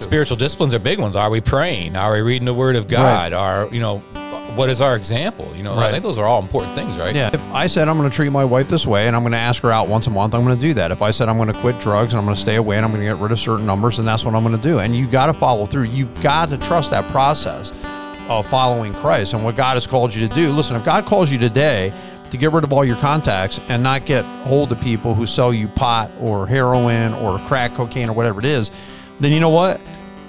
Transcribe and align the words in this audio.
spiritual 0.00 0.36
disciplines 0.36 0.74
are 0.74 0.78
big 0.78 1.00
ones. 1.00 1.16
Are 1.16 1.30
we 1.30 1.40
praying? 1.40 1.96
Are 1.96 2.12
we 2.12 2.20
reading 2.20 2.46
the 2.46 2.54
Word 2.54 2.76
of 2.76 2.88
God? 2.88 3.32
Are 3.32 3.68
you 3.72 3.80
know, 3.80 3.98
what 4.56 4.68
is 4.68 4.80
our 4.80 4.96
example? 4.96 5.54
You 5.54 5.62
know, 5.62 5.78
I 5.78 5.90
think 5.90 6.02
those 6.02 6.18
are 6.18 6.26
all 6.26 6.42
important 6.42 6.74
things, 6.74 6.98
right? 6.98 7.14
Yeah. 7.14 7.30
If 7.32 7.40
I 7.52 7.66
said 7.66 7.88
I'm 7.88 7.96
going 7.96 8.10
to 8.10 8.14
treat 8.14 8.30
my 8.30 8.44
wife 8.44 8.68
this 8.68 8.86
way 8.86 9.06
and 9.06 9.14
I'm 9.14 9.22
going 9.22 9.32
to 9.32 9.38
ask 9.38 9.62
her 9.62 9.70
out 9.70 9.88
once 9.88 10.06
a 10.06 10.10
month, 10.10 10.34
I'm 10.34 10.44
going 10.44 10.56
to 10.56 10.60
do 10.60 10.74
that. 10.74 10.90
If 10.90 11.02
I 11.02 11.12
said 11.12 11.28
I'm 11.28 11.36
going 11.36 11.52
to 11.52 11.60
quit 11.60 11.78
drugs 11.80 12.12
and 12.12 12.18
I'm 12.18 12.24
going 12.24 12.34
to 12.34 12.40
stay 12.40 12.56
away 12.56 12.76
and 12.76 12.84
I'm 12.84 12.90
going 12.90 13.04
to 13.06 13.12
get 13.12 13.22
rid 13.22 13.30
of 13.30 13.38
certain 13.38 13.66
numbers, 13.66 13.98
and 13.98 14.08
that's 14.08 14.24
what 14.24 14.34
I'm 14.34 14.42
going 14.42 14.56
to 14.56 14.62
do. 14.62 14.80
And 14.80 14.96
you 14.96 15.06
got 15.08 15.26
to 15.26 15.34
follow 15.34 15.66
through. 15.66 15.84
You've 15.84 16.20
got 16.22 16.48
to 16.48 16.58
trust 16.58 16.90
that 16.90 17.04
process 17.12 17.70
of 18.28 18.46
following 18.46 18.94
Christ 18.94 19.34
and 19.34 19.44
what 19.44 19.56
God 19.56 19.74
has 19.74 19.86
called 19.86 20.14
you 20.14 20.26
to 20.26 20.34
do. 20.34 20.50
Listen, 20.50 20.76
if 20.76 20.84
God 20.84 21.04
calls 21.04 21.30
you 21.30 21.38
today 21.38 21.92
to 22.30 22.36
get 22.36 22.52
rid 22.52 22.62
of 22.64 22.72
all 22.72 22.84
your 22.84 22.96
contacts 22.96 23.60
and 23.68 23.82
not 23.82 24.06
get 24.06 24.24
hold 24.44 24.70
of 24.72 24.80
people 24.80 25.14
who 25.14 25.26
sell 25.26 25.52
you 25.52 25.66
pot 25.68 26.10
or 26.20 26.46
heroin 26.46 27.12
or 27.14 27.38
crack 27.40 27.74
cocaine 27.74 28.08
or 28.08 28.12
whatever 28.12 28.38
it 28.38 28.44
is, 28.44 28.70
then 29.18 29.32
you 29.32 29.40
know 29.40 29.50
what? 29.50 29.80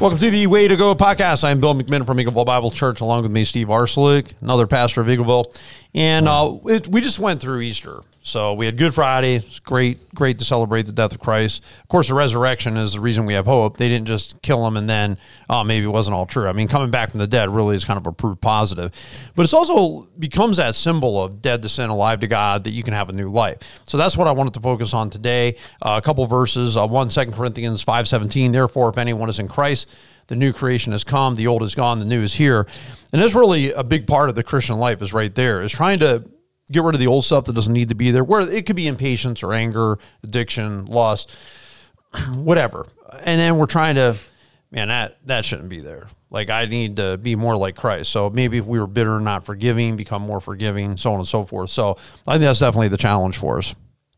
Welcome 0.00 0.20
to 0.20 0.30
the 0.30 0.46
Way 0.46 0.68
to 0.68 0.76
Go 0.76 0.94
podcast. 0.94 1.42
I'm 1.42 1.58
Bill 1.58 1.74
McMinn 1.74 2.06
from 2.06 2.18
Eagleville 2.18 2.46
Bible 2.46 2.70
Church, 2.70 3.00
along 3.00 3.24
with 3.24 3.32
me, 3.32 3.44
Steve 3.44 3.66
Arslick, 3.66 4.32
another 4.40 4.68
pastor 4.68 5.00
of 5.00 5.08
Eagleville. 5.08 5.52
And 5.92 6.28
uh, 6.28 6.56
it, 6.66 6.86
we 6.86 7.00
just 7.00 7.18
went 7.18 7.40
through 7.40 7.62
Easter. 7.62 8.02
So 8.28 8.52
we 8.52 8.66
had 8.66 8.76
Good 8.76 8.92
Friday. 8.92 9.36
It's 9.36 9.58
great, 9.58 10.14
great 10.14 10.38
to 10.40 10.44
celebrate 10.44 10.82
the 10.82 10.92
death 10.92 11.14
of 11.14 11.18
Christ. 11.18 11.64
Of 11.80 11.88
course, 11.88 12.08
the 12.08 12.14
resurrection 12.14 12.76
is 12.76 12.92
the 12.92 13.00
reason 13.00 13.24
we 13.24 13.32
have 13.32 13.46
hope. 13.46 13.78
They 13.78 13.88
didn't 13.88 14.06
just 14.06 14.42
kill 14.42 14.66
him 14.66 14.76
and 14.76 14.88
then, 14.88 15.16
oh, 15.48 15.64
maybe 15.64 15.86
it 15.86 15.88
wasn't 15.88 16.14
all 16.14 16.26
true. 16.26 16.46
I 16.46 16.52
mean, 16.52 16.68
coming 16.68 16.90
back 16.90 17.10
from 17.10 17.20
the 17.20 17.26
dead 17.26 17.48
really 17.48 17.74
is 17.74 17.86
kind 17.86 17.96
of 17.96 18.06
a 18.06 18.12
proof 18.12 18.38
positive. 18.38 18.92
But 19.34 19.44
it's 19.44 19.54
also 19.54 20.06
becomes 20.18 20.58
that 20.58 20.74
symbol 20.74 21.24
of 21.24 21.40
dead 21.40 21.62
to 21.62 21.70
sin, 21.70 21.88
alive 21.88 22.20
to 22.20 22.26
God, 22.26 22.64
that 22.64 22.72
you 22.72 22.82
can 22.82 22.92
have 22.92 23.08
a 23.08 23.14
new 23.14 23.30
life. 23.30 23.60
So 23.86 23.96
that's 23.96 24.14
what 24.14 24.26
I 24.28 24.32
wanted 24.32 24.52
to 24.54 24.60
focus 24.60 24.92
on 24.92 25.08
today. 25.08 25.56
Uh, 25.80 25.98
a 25.98 26.04
couple 26.04 26.26
verses. 26.26 26.76
Uh, 26.76 26.86
one, 26.86 27.08
2 27.08 27.32
Corinthians 27.32 27.82
5.17, 27.82 28.52
Therefore, 28.52 28.90
if 28.90 28.98
anyone 28.98 29.30
is 29.30 29.38
in 29.38 29.48
Christ, 29.48 29.88
the 30.26 30.36
new 30.36 30.52
creation 30.52 30.92
has 30.92 31.02
come, 31.02 31.34
the 31.34 31.46
old 31.46 31.62
is 31.62 31.74
gone, 31.74 31.98
the 31.98 32.04
new 32.04 32.22
is 32.22 32.34
here. 32.34 32.66
And 33.10 33.22
that's 33.22 33.34
really 33.34 33.72
a 33.72 33.82
big 33.82 34.06
part 34.06 34.28
of 34.28 34.34
the 34.34 34.42
Christian 34.42 34.78
life 34.78 35.00
is 35.00 35.14
right 35.14 35.34
there, 35.34 35.62
is 35.62 35.72
trying 35.72 36.00
to 36.00 36.28
get 36.70 36.82
rid 36.82 36.94
of 36.94 37.00
the 37.00 37.06
old 37.06 37.24
stuff 37.24 37.44
that 37.46 37.54
doesn't 37.54 37.72
need 37.72 37.88
to 37.88 37.94
be 37.94 38.10
there, 38.10 38.24
where 38.24 38.40
it 38.40 38.66
could 38.66 38.76
be 38.76 38.86
impatience 38.86 39.42
or 39.42 39.52
anger, 39.52 39.98
addiction, 40.22 40.86
lust, 40.86 41.34
whatever. 42.34 42.86
And 43.22 43.40
then 43.40 43.56
we're 43.56 43.66
trying 43.66 43.96
to, 43.96 44.16
man, 44.70 44.88
that 44.88 45.18
that 45.26 45.44
shouldn't 45.44 45.68
be 45.68 45.80
there. 45.80 46.08
Like 46.30 46.50
I 46.50 46.66
need 46.66 46.96
to 46.96 47.16
be 47.16 47.36
more 47.36 47.56
like 47.56 47.74
Christ. 47.74 48.10
So 48.10 48.28
maybe 48.28 48.58
if 48.58 48.66
we 48.66 48.78
were 48.78 48.86
bitter, 48.86 49.18
not 49.18 49.44
forgiving, 49.44 49.96
become 49.96 50.22
more 50.22 50.40
forgiving, 50.40 50.96
so 50.96 51.12
on 51.12 51.20
and 51.20 51.28
so 51.28 51.44
forth. 51.44 51.70
So 51.70 51.96
I 52.26 52.32
think 52.32 52.42
that's 52.42 52.60
definitely 52.60 52.88
the 52.88 52.98
challenge 52.98 53.38
for 53.38 53.58
us. 53.58 53.74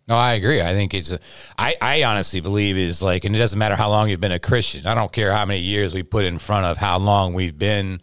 No, 0.08 0.16
I 0.16 0.32
agree. 0.32 0.60
I 0.60 0.72
think 0.72 0.92
it's 0.92 1.12
a. 1.12 1.20
I, 1.56 1.76
I 1.80 2.02
honestly 2.02 2.40
believe 2.40 2.76
is 2.76 3.00
like, 3.00 3.24
and 3.24 3.36
it 3.36 3.38
doesn't 3.38 3.60
matter 3.60 3.76
how 3.76 3.90
long 3.90 4.08
you've 4.10 4.20
been 4.20 4.32
a 4.32 4.40
Christian. 4.40 4.84
I 4.84 4.94
don't 4.94 5.12
care 5.12 5.32
how 5.32 5.46
many 5.46 5.60
years 5.60 5.94
we 5.94 6.02
put 6.02 6.24
in 6.24 6.38
front 6.40 6.66
of 6.66 6.76
how 6.76 6.98
long 6.98 7.32
we've 7.32 7.56
been 7.56 8.00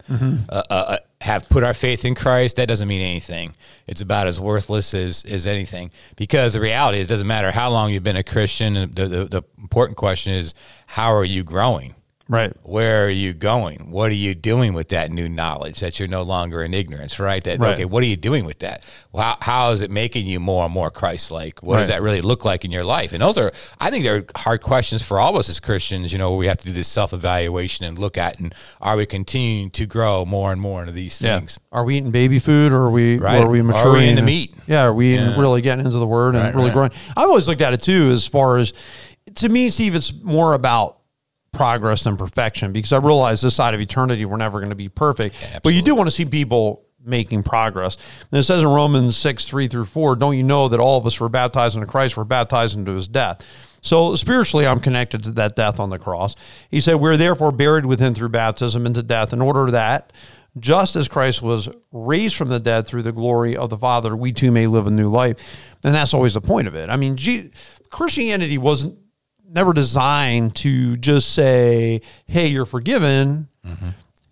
uh, 0.48 0.62
uh, 0.70 0.72
uh, 0.72 0.98
have 1.20 1.48
put 1.48 1.64
our 1.64 1.74
faith 1.74 2.04
in 2.04 2.14
Christ. 2.14 2.56
That 2.56 2.68
doesn't 2.68 2.86
mean 2.86 3.00
anything. 3.00 3.54
It's 3.86 4.00
about 4.00 4.26
as 4.26 4.40
worthless 4.40 4.94
as 4.94 5.24
as 5.24 5.46
anything. 5.46 5.90
Because 6.16 6.52
the 6.52 6.60
reality 6.60 6.98
is, 7.00 7.08
it 7.08 7.12
doesn't 7.14 7.26
matter 7.26 7.50
how 7.50 7.70
long 7.70 7.92
you've 7.92 8.04
been 8.04 8.16
a 8.16 8.22
Christian. 8.22 8.74
The 8.74 9.08
the, 9.08 9.24
the 9.24 9.42
important 9.58 9.96
question 9.96 10.32
is, 10.32 10.54
how 10.86 11.12
are 11.12 11.24
you 11.24 11.42
growing? 11.42 11.94
Right. 12.30 12.52
where 12.62 13.06
are 13.06 13.10
you 13.10 13.32
going? 13.32 13.90
What 13.90 14.10
are 14.10 14.14
you 14.14 14.34
doing 14.34 14.74
with 14.74 14.90
that 14.90 15.10
new 15.10 15.28
knowledge 15.30 15.80
that 15.80 15.98
you're 15.98 16.08
no 16.08 16.22
longer 16.22 16.62
in 16.62 16.74
ignorance, 16.74 17.18
right? 17.18 17.42
That 17.44 17.58
Right. 17.58 17.72
okay, 17.74 17.86
what 17.86 18.02
are 18.02 18.06
you 18.06 18.16
doing 18.16 18.44
with 18.44 18.58
that? 18.58 18.84
Well, 19.12 19.22
how, 19.24 19.36
how 19.40 19.70
is 19.70 19.80
it 19.80 19.90
making 19.90 20.26
you 20.26 20.38
more 20.38 20.66
and 20.66 20.74
more 20.74 20.90
Christ-like? 20.90 21.62
What 21.62 21.78
does 21.78 21.88
that 21.88 22.02
really 22.02 22.20
look 22.20 22.44
like 22.44 22.66
in 22.66 22.70
your 22.70 22.84
life? 22.84 23.12
And 23.14 23.22
those 23.22 23.38
are, 23.38 23.50
I 23.80 23.88
think, 23.90 24.04
they're 24.04 24.24
hard 24.36 24.60
questions 24.60 25.02
for 25.02 25.18
all 25.18 25.30
of 25.30 25.36
us 25.36 25.48
as 25.48 25.58
Christians. 25.58 26.12
You 26.12 26.18
know, 26.18 26.34
we 26.36 26.46
have 26.48 26.58
to 26.58 26.66
do 26.66 26.72
this 26.72 26.88
self-evaluation 26.88 27.86
and 27.86 27.98
look 27.98 28.18
at, 28.18 28.38
and 28.38 28.54
are 28.82 28.96
we 28.96 29.06
continuing 29.06 29.70
to 29.70 29.86
grow 29.86 30.26
more 30.26 30.52
and 30.52 30.60
more 30.60 30.80
into 30.80 30.92
these 30.92 31.16
things? 31.18 31.58
Are 31.72 31.84
we 31.84 31.96
eating 31.96 32.10
baby 32.10 32.38
food 32.38 32.72
or 32.72 32.82
are 32.82 32.90
we 32.90 33.16
Right. 33.18 33.40
or 33.40 33.46
are 33.46 33.48
we 33.48 33.62
maturing? 33.62 33.86
Are 33.86 33.88
we 33.88 33.94
maturing? 34.00 34.10
into 34.10 34.22
meat? 34.22 34.54
Yeah, 34.66 34.82
are 34.82 34.92
we 34.92 35.14
Yeah. 35.14 35.40
really 35.40 35.62
getting 35.62 35.86
into 35.86 35.98
the 35.98 36.06
word 36.06 36.34
and 36.34 36.44
Right, 36.44 36.54
really 36.54 36.66
right. 36.68 36.74
growing? 36.74 36.90
I've 37.16 37.28
always 37.28 37.48
looked 37.48 37.62
at 37.62 37.72
it 37.72 37.80
too 37.80 38.10
as 38.12 38.26
far 38.26 38.58
as 38.58 38.74
to 39.36 39.48
me, 39.48 39.70
Steve, 39.70 39.94
it's 39.94 40.12
more 40.22 40.54
about 40.54 40.97
progress 41.52 42.06
and 42.06 42.18
perfection 42.18 42.72
because 42.72 42.92
I 42.92 42.98
realize 42.98 43.40
this 43.40 43.54
side 43.54 43.74
of 43.74 43.80
eternity 43.80 44.24
we're 44.24 44.36
never 44.36 44.58
going 44.60 44.70
to 44.70 44.76
be 44.76 44.88
perfect. 44.88 45.34
but 45.62 45.70
you 45.70 45.82
do 45.82 45.94
want 45.94 46.06
to 46.06 46.10
see 46.10 46.24
people 46.24 46.84
making 47.04 47.42
progress. 47.42 47.96
And 48.30 48.38
it 48.38 48.44
says 48.44 48.62
in 48.62 48.68
Romans 48.68 49.16
6, 49.16 49.44
3 49.44 49.68
through 49.68 49.86
4, 49.86 50.16
don't 50.16 50.36
you 50.36 50.42
know 50.42 50.68
that 50.68 50.80
all 50.80 50.98
of 50.98 51.06
us 51.06 51.18
were 51.18 51.28
baptized 51.28 51.74
into 51.74 51.86
Christ, 51.86 52.16
were 52.16 52.24
baptized 52.24 52.76
into 52.76 52.92
his 52.94 53.08
death. 53.08 53.46
So 53.80 54.14
spiritually, 54.16 54.66
I'm 54.66 54.80
connected 54.80 55.22
to 55.24 55.30
that 55.32 55.56
death 55.56 55.80
on 55.80 55.90
the 55.90 55.98
cross. 55.98 56.34
He 56.68 56.80
said, 56.80 56.96
We're 56.96 57.16
therefore 57.16 57.52
buried 57.52 57.86
with 57.86 58.00
him 58.00 58.14
through 58.14 58.30
baptism 58.30 58.86
into 58.86 59.02
death, 59.02 59.32
in 59.32 59.40
order 59.40 59.70
that 59.70 60.12
just 60.58 60.96
as 60.96 61.06
Christ 61.08 61.42
was 61.42 61.68
raised 61.92 62.34
from 62.34 62.48
the 62.48 62.58
dead 62.58 62.86
through 62.86 63.02
the 63.02 63.12
glory 63.12 63.56
of 63.56 63.70
the 63.70 63.78
Father, 63.78 64.16
we 64.16 64.32
too 64.32 64.50
may 64.50 64.66
live 64.66 64.86
a 64.86 64.90
new 64.90 65.08
life. 65.08 65.76
And 65.84 65.94
that's 65.94 66.12
always 66.12 66.34
the 66.34 66.40
point 66.40 66.66
of 66.66 66.74
it. 66.74 66.88
I 66.88 66.96
mean, 66.96 67.16
G- 67.16 67.50
Christianity 67.90 68.58
wasn't 68.58 68.98
never 69.50 69.72
designed 69.72 70.54
to 70.56 70.96
just 70.96 71.32
say, 71.32 72.00
hey, 72.26 72.48
you're 72.48 72.66
forgiven. 72.66 73.48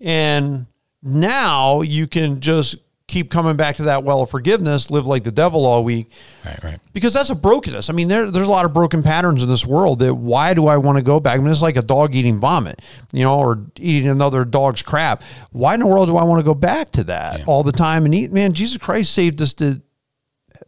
And 0.00 0.66
now 1.02 1.80
you 1.82 2.06
can 2.06 2.40
just 2.40 2.76
keep 3.08 3.30
coming 3.30 3.54
back 3.56 3.76
to 3.76 3.84
that 3.84 4.02
well 4.02 4.20
of 4.22 4.30
forgiveness, 4.30 4.90
live 4.90 5.06
like 5.06 5.22
the 5.22 5.30
devil 5.30 5.64
all 5.64 5.84
week 5.84 6.10
Right, 6.44 6.64
right. 6.64 6.78
because 6.92 7.14
that's 7.14 7.30
a 7.30 7.36
brokenness. 7.36 7.88
I 7.88 7.92
mean, 7.92 8.08
there, 8.08 8.30
there's 8.32 8.48
a 8.48 8.50
lot 8.50 8.64
of 8.64 8.74
broken 8.74 9.02
patterns 9.04 9.44
in 9.44 9.48
this 9.48 9.64
world 9.64 10.00
that 10.00 10.12
why 10.14 10.54
do 10.54 10.66
I 10.66 10.76
want 10.78 10.96
to 10.98 11.02
go 11.02 11.20
back? 11.20 11.36
I 11.36 11.38
mean, 11.38 11.52
it's 11.52 11.62
like 11.62 11.76
a 11.76 11.82
dog 11.82 12.16
eating 12.16 12.40
vomit, 12.40 12.82
you 13.12 13.22
know, 13.22 13.38
or 13.38 13.64
eating 13.76 14.08
another 14.10 14.44
dog's 14.44 14.82
crap. 14.82 15.22
Why 15.52 15.74
in 15.74 15.80
the 15.80 15.86
world 15.86 16.08
do 16.08 16.16
I 16.16 16.24
want 16.24 16.40
to 16.40 16.44
go 16.44 16.54
back 16.54 16.90
to 16.92 17.04
that 17.04 17.46
all 17.46 17.62
the 17.62 17.70
time 17.72 18.06
and 18.06 18.14
eat? 18.14 18.32
Man, 18.32 18.52
Jesus 18.54 18.76
Christ 18.76 19.12
saved 19.12 19.40
us 19.40 19.52
to 19.54 19.80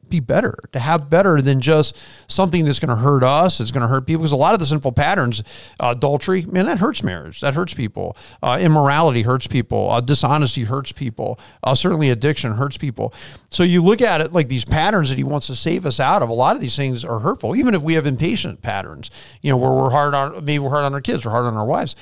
be 0.09 0.21
better, 0.21 0.55
to 0.73 0.79
have 0.79 1.11
better 1.11 1.41
than 1.43 1.61
just 1.61 1.97
something 2.27 2.65
that's 2.65 2.79
going 2.79 2.89
to 2.89 3.03
hurt 3.03 3.23
us. 3.23 3.61
It's 3.61 3.71
going 3.71 3.83
to 3.83 3.89
hurt 3.89 4.07
people 4.07 4.23
because 4.23 4.33
a 4.33 4.37
lot 4.37 4.55
of 4.55 4.61
the 4.61 4.67
sinful 4.67 4.93
patterns, 4.93 5.43
uh, 5.81 5.95
adultery, 5.97 6.43
man, 6.43 6.67
that 6.67 6.79
hurts 6.79 7.03
marriage. 7.03 7.41
That 7.41 7.55
hurts 7.55 7.75
people. 7.75 8.17
Uh, 8.43 8.59
immorality 8.61 9.23
hurts 9.23 9.47
people. 9.47 9.91
Uh, 9.91 10.01
dishonesty 10.01 10.65
hurts 10.65 10.93
people. 10.93 11.39
Uh, 11.63 11.75
certainly 11.75 12.11
addiction 12.11 12.53
hurts 12.55 12.77
people. 12.77 13.13
So 13.51 13.63
you 13.63 13.83
look 13.83 14.01
at 14.01 14.21
it 14.21 14.33
like 14.33 14.49
these 14.49 14.65
patterns 14.65 15.09
that 15.11 15.19
he 15.19 15.25
wants 15.25 15.47
to 15.49 15.55
save 15.55 15.87
us 15.87 16.01
out 16.01 16.23
of. 16.23 16.29
A 16.29 16.35
lot 16.35 16.57
of 16.57 16.63
these 16.63 16.77
things 16.77 17.05
are 17.05 17.19
hurtful, 17.21 17.57
even 17.57 17.75
if 17.75 17.83
we 17.83 17.95
have 17.95 18.07
impatient 18.07 18.63
patterns, 18.63 19.11
you 19.43 19.51
know, 19.51 19.57
where 19.57 19.73
we're 19.73 19.91
hard 19.91 20.15
on, 20.15 20.45
maybe 20.45 20.59
we're 20.59 20.71
hard 20.71 20.85
on 20.85 20.95
our 20.95 21.01
kids, 21.01 21.25
we're 21.25 21.33
hard 21.33 21.47
on 21.47 21.57
our 21.57 21.67
wives. 21.67 21.97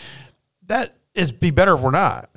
That 0.67 0.97
it'd 1.15 1.41
be 1.41 1.51
better 1.51 1.75
if 1.75 1.81
we're 1.81 1.91
not. 1.91 2.31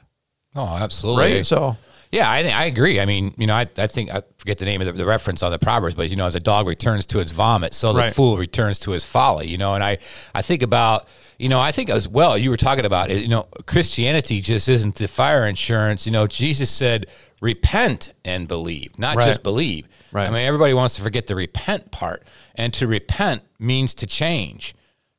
Oh, 0.56 0.66
absolutely. 0.66 1.36
Right. 1.36 1.46
So, 1.46 1.78
Yeah, 2.12 2.30
I 2.30 2.42
think 2.42 2.58
I 2.58 2.66
agree. 2.66 3.00
I 3.00 3.06
mean, 3.06 3.36
you 3.38 3.46
know, 3.46 3.53
I, 3.53 3.68
I 3.78 3.86
think 3.86 4.09
I 4.12 4.24
forget 4.38 4.58
the 4.58 4.66
name 4.66 4.81
of 4.81 4.88
the, 4.88 4.94
the 4.94 5.06
reference 5.06 5.44
on 5.44 5.52
the 5.52 5.59
proverbs, 5.59 5.94
but 5.94 6.09
you 6.09 6.16
know, 6.16 6.25
as 6.25 6.34
a 6.34 6.40
dog 6.40 6.66
returns 6.68 7.06
to 7.08 7.20
its 7.20 7.31
vomit, 7.31 7.74
so 7.75 7.94
the 7.94 8.00
Right. 8.00 8.14
fool 8.14 8.36
returns 8.38 8.80
to 8.80 8.92
his 8.92 9.06
folly. 9.06 9.47
You 9.47 9.58
know, 9.59 9.75
and 9.75 9.83
I 9.83 10.00
I 10.33 10.42
think 10.42 10.63
about 10.63 11.07
you 11.38 11.50
know 11.50 11.60
I 11.60 11.72
think 11.72 11.89
as 11.92 12.07
well. 12.07 12.36
You 12.36 12.50
were 12.50 12.57
talking 12.57 12.86
about 12.86 13.12
it. 13.12 13.22
You 13.22 13.28
know, 13.28 13.44
Christianity 13.68 14.42
just 14.42 14.68
isn't 14.68 14.95
the 14.95 15.07
fire 15.07 15.45
insurance. 15.48 16.07
You 16.07 16.12
know, 16.12 16.25
Jesus 16.25 16.72
said, 16.72 17.06
"Repent 17.42 18.12
and 18.25 18.48
believe," 18.48 18.98
not 18.98 19.16
Right. 19.16 19.25
just 19.28 19.44
believe. 19.44 19.88
Right. 20.12 20.28
I 20.28 20.31
mean, 20.31 20.45
everybody 20.48 20.74
wants 20.74 20.95
to 20.95 21.01
forget 21.04 21.28
the 21.28 21.36
repent 21.36 21.92
part, 21.92 22.25
and 22.56 22.74
to 22.74 22.88
repent 22.88 23.44
means 23.60 23.94
to 23.95 24.07
change. 24.07 24.74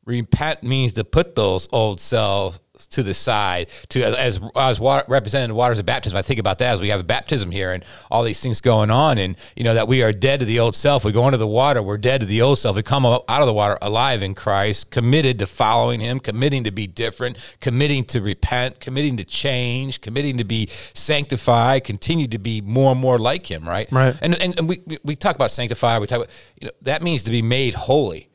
Repent 0.06 0.64
means 0.64 0.94
to 0.94 1.04
put 1.04 1.36
those 1.36 1.68
old 1.70 2.00
selves 2.00 2.58
to 2.88 3.02
the 3.02 3.14
side 3.14 3.68
to 3.90 4.02
as 4.02 4.40
as 4.56 4.80
water, 4.80 5.04
representing 5.08 5.48
the 5.48 5.54
waters 5.54 5.78
of 5.78 5.86
baptism. 5.86 6.16
I 6.16 6.22
think 6.22 6.40
about 6.40 6.58
that 6.58 6.74
as 6.74 6.80
we 6.80 6.88
have 6.88 7.00
a 7.00 7.04
baptism 7.04 7.50
here 7.50 7.72
and 7.72 7.84
all 8.10 8.22
these 8.22 8.40
things 8.40 8.60
going 8.60 8.90
on, 8.90 9.18
and 9.18 9.36
you 9.56 9.64
know 9.64 9.74
that 9.74 9.88
we 9.88 10.02
are 10.02 10.12
dead 10.12 10.40
to 10.40 10.46
the 10.46 10.60
old 10.60 10.74
self. 10.74 11.04
We 11.04 11.12
go 11.12 11.26
into 11.26 11.38
the 11.38 11.46
water, 11.46 11.82
we're 11.82 11.98
dead 11.98 12.20
to 12.20 12.26
the 12.26 12.42
old 12.42 12.58
self. 12.58 12.76
We 12.76 12.82
come 12.82 13.06
up 13.06 13.24
out 13.28 13.40
of 13.40 13.46
the 13.46 13.52
water 13.52 13.78
alive 13.82 14.22
in 14.22 14.34
Christ, 14.34 14.90
committed 14.90 15.38
to 15.40 15.46
following 15.46 16.00
Him, 16.00 16.20
committing 16.20 16.64
to 16.64 16.70
be 16.70 16.86
different, 16.86 17.38
committing 17.60 18.04
to 18.06 18.20
repent, 18.20 18.80
committing 18.80 19.16
to 19.18 19.24
change, 19.24 20.00
committing 20.00 20.38
to 20.38 20.44
be 20.44 20.68
sanctified, 20.94 21.84
continue 21.84 22.28
to 22.28 22.38
be 22.38 22.60
more 22.60 22.92
and 22.92 23.00
more 23.00 23.18
like 23.18 23.50
Him. 23.50 23.68
Right. 23.68 23.90
Right. 23.92 24.16
And 24.20 24.34
and, 24.40 24.58
and 24.58 24.68
we 24.68 24.82
we- 25.04 25.16
talk 25.16 25.36
about 25.36 25.50
sanctified. 25.50 26.00
We 26.00 26.06
talk 26.06 26.18
about 26.18 26.30
you 26.60 26.66
know 26.66 26.72
that 26.82 27.02
means 27.02 27.24
to 27.24 27.30
be 27.30 27.42
made 27.42 27.74
holy 27.74 28.30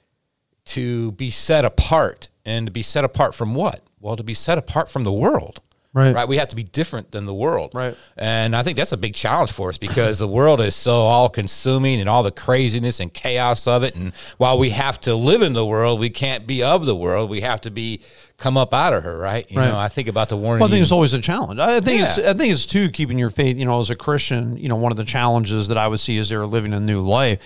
to 0.65 1.11
be 1.13 1.31
set 1.31 1.63
apart 1.63 2.29
and 2.45 2.67
to 2.67 2.71
be 2.71 2.81
set 2.81 3.03
apart 3.03 3.35
from 3.35 3.55
what? 3.55 3.81
Well, 4.05 4.15
to 4.15 4.23
be 4.23 4.35
set 4.35 4.57
apart 4.59 4.89
from 4.91 5.03
the 5.03 5.11
world. 5.11 5.61
Right. 5.93 6.13
Right. 6.13 6.27
We 6.27 6.37
have 6.37 6.49
to 6.49 6.57
be 6.57 6.63
different 6.63 7.11
than 7.11 7.25
the 7.25 7.33
world. 7.33 7.71
Right. 7.73 7.95
And 8.17 8.53
I 8.53 8.63
think 8.63 8.75
that's 8.77 8.91
a 8.91 8.97
big 8.97 9.13
challenge 9.15 9.51
for 9.53 9.69
us 9.69 9.77
because 9.77 10.19
the 10.19 10.27
world 10.27 10.59
is 10.59 10.75
so 10.75 10.91
all 11.03 11.29
consuming 11.29 12.01
and 12.01 12.09
all 12.09 12.21
the 12.21 12.33
craziness 12.33 12.99
and 12.99 13.13
chaos 13.13 13.65
of 13.65 13.81
it. 13.83 13.95
And 13.95 14.11
while 14.37 14.59
we 14.59 14.71
have 14.71 14.99
to 15.01 15.15
live 15.15 15.41
in 15.41 15.53
the 15.53 15.65
world, 15.65 16.01
we 16.01 16.09
can't 16.09 16.45
be 16.45 16.61
of 16.61 16.85
the 16.85 16.95
world. 16.95 17.29
We 17.29 17.41
have 17.41 17.61
to 17.61 17.71
be 17.71 18.01
come 18.37 18.57
up 18.57 18.73
out 18.73 18.91
of 18.93 19.03
her, 19.05 19.17
right? 19.17 19.49
You 19.49 19.57
Right. 19.57 19.69
know, 19.71 19.77
I 19.79 19.87
think 19.87 20.09
about 20.09 20.27
the 20.27 20.35
warning. 20.35 20.59
Well, 20.59 20.67
I 20.67 20.71
think 20.71 20.83
it's 20.83 20.91
always 20.91 21.13
a 21.13 21.19
challenge. 21.19 21.61
I 21.61 21.79
think 21.79 22.01
it's 22.01 22.17
I 22.17 22.33
think 22.33 22.51
it's 22.51 22.65
too 22.65 22.89
keeping 22.89 23.17
your 23.17 23.29
faith. 23.29 23.55
You 23.57 23.63
know, 23.65 23.79
as 23.79 23.89
a 23.89 23.95
Christian, 23.95 24.57
you 24.57 24.67
know, 24.67 24.75
one 24.75 24.91
of 24.91 24.97
the 24.97 25.05
challenges 25.05 25.69
that 25.69 25.77
I 25.77 25.87
would 25.87 26.01
see 26.01 26.17
is 26.17 26.27
they're 26.27 26.45
living 26.45 26.73
a 26.73 26.79
new 26.81 26.99
life. 26.99 27.39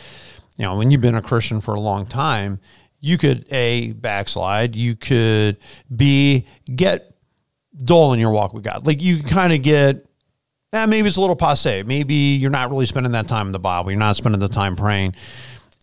You 0.57 0.65
know, 0.65 0.75
when 0.75 0.89
you've 0.89 1.01
been 1.01 1.15
a 1.15 1.21
Christian 1.21 1.61
for 1.61 1.75
a 1.75 1.79
long 1.79 2.07
time, 2.07 2.59
you 2.99 3.17
could 3.17 3.45
a 3.51 3.91
backslide. 3.93 4.75
You 4.75 4.95
could 4.95 5.57
b 5.95 6.45
get 6.73 7.15
dull 7.77 8.13
in 8.13 8.19
your 8.19 8.31
walk 8.31 8.53
with 8.53 8.63
God. 8.63 8.85
Like 8.85 9.01
you 9.01 9.23
kind 9.23 9.53
of 9.53 9.61
get. 9.61 10.05
Eh, 10.71 10.85
maybe 10.85 11.07
it's 11.07 11.17
a 11.17 11.21
little 11.21 11.35
passe. 11.35 11.81
Maybe 11.81 12.13
you're 12.13 12.51
not 12.51 12.69
really 12.69 12.85
spending 12.85 13.13
that 13.13 13.27
time 13.27 13.47
in 13.47 13.53
the 13.53 13.59
Bible. 13.59 13.89
You're 13.89 13.99
not 13.99 14.17
spending 14.17 14.39
the 14.39 14.47
time 14.47 14.75
praying. 14.75 15.15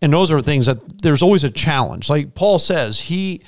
And 0.01 0.13
those 0.13 0.31
are 0.31 0.39
things 0.39 0.67
that 0.67 1.01
there's 1.01 1.21
always 1.21 1.43
a 1.43 1.49
challenge. 1.49 2.09
Like 2.09 2.35
Paul 2.35 2.57
says, 2.57 3.01
he 3.01 3.41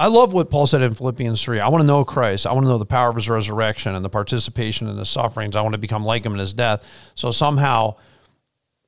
I 0.00 0.06
love 0.06 0.32
what 0.32 0.48
Paul 0.48 0.66
said 0.68 0.80
in 0.80 0.94
Philippians 0.94 1.42
3. 1.42 1.58
I 1.58 1.68
want 1.68 1.82
to 1.82 1.86
know 1.86 2.04
Christ. 2.04 2.46
I 2.46 2.52
want 2.52 2.66
to 2.66 2.70
know 2.70 2.78
the 2.78 2.86
power 2.86 3.10
of 3.10 3.16
his 3.16 3.28
resurrection 3.28 3.96
and 3.96 4.04
the 4.04 4.08
participation 4.08 4.86
in 4.86 4.96
his 4.96 5.10
sufferings. 5.10 5.56
I 5.56 5.60
want 5.62 5.72
to 5.72 5.78
become 5.78 6.04
like 6.04 6.24
him 6.24 6.34
in 6.34 6.38
his 6.38 6.52
death. 6.52 6.84
So 7.16 7.32
somehow 7.32 7.96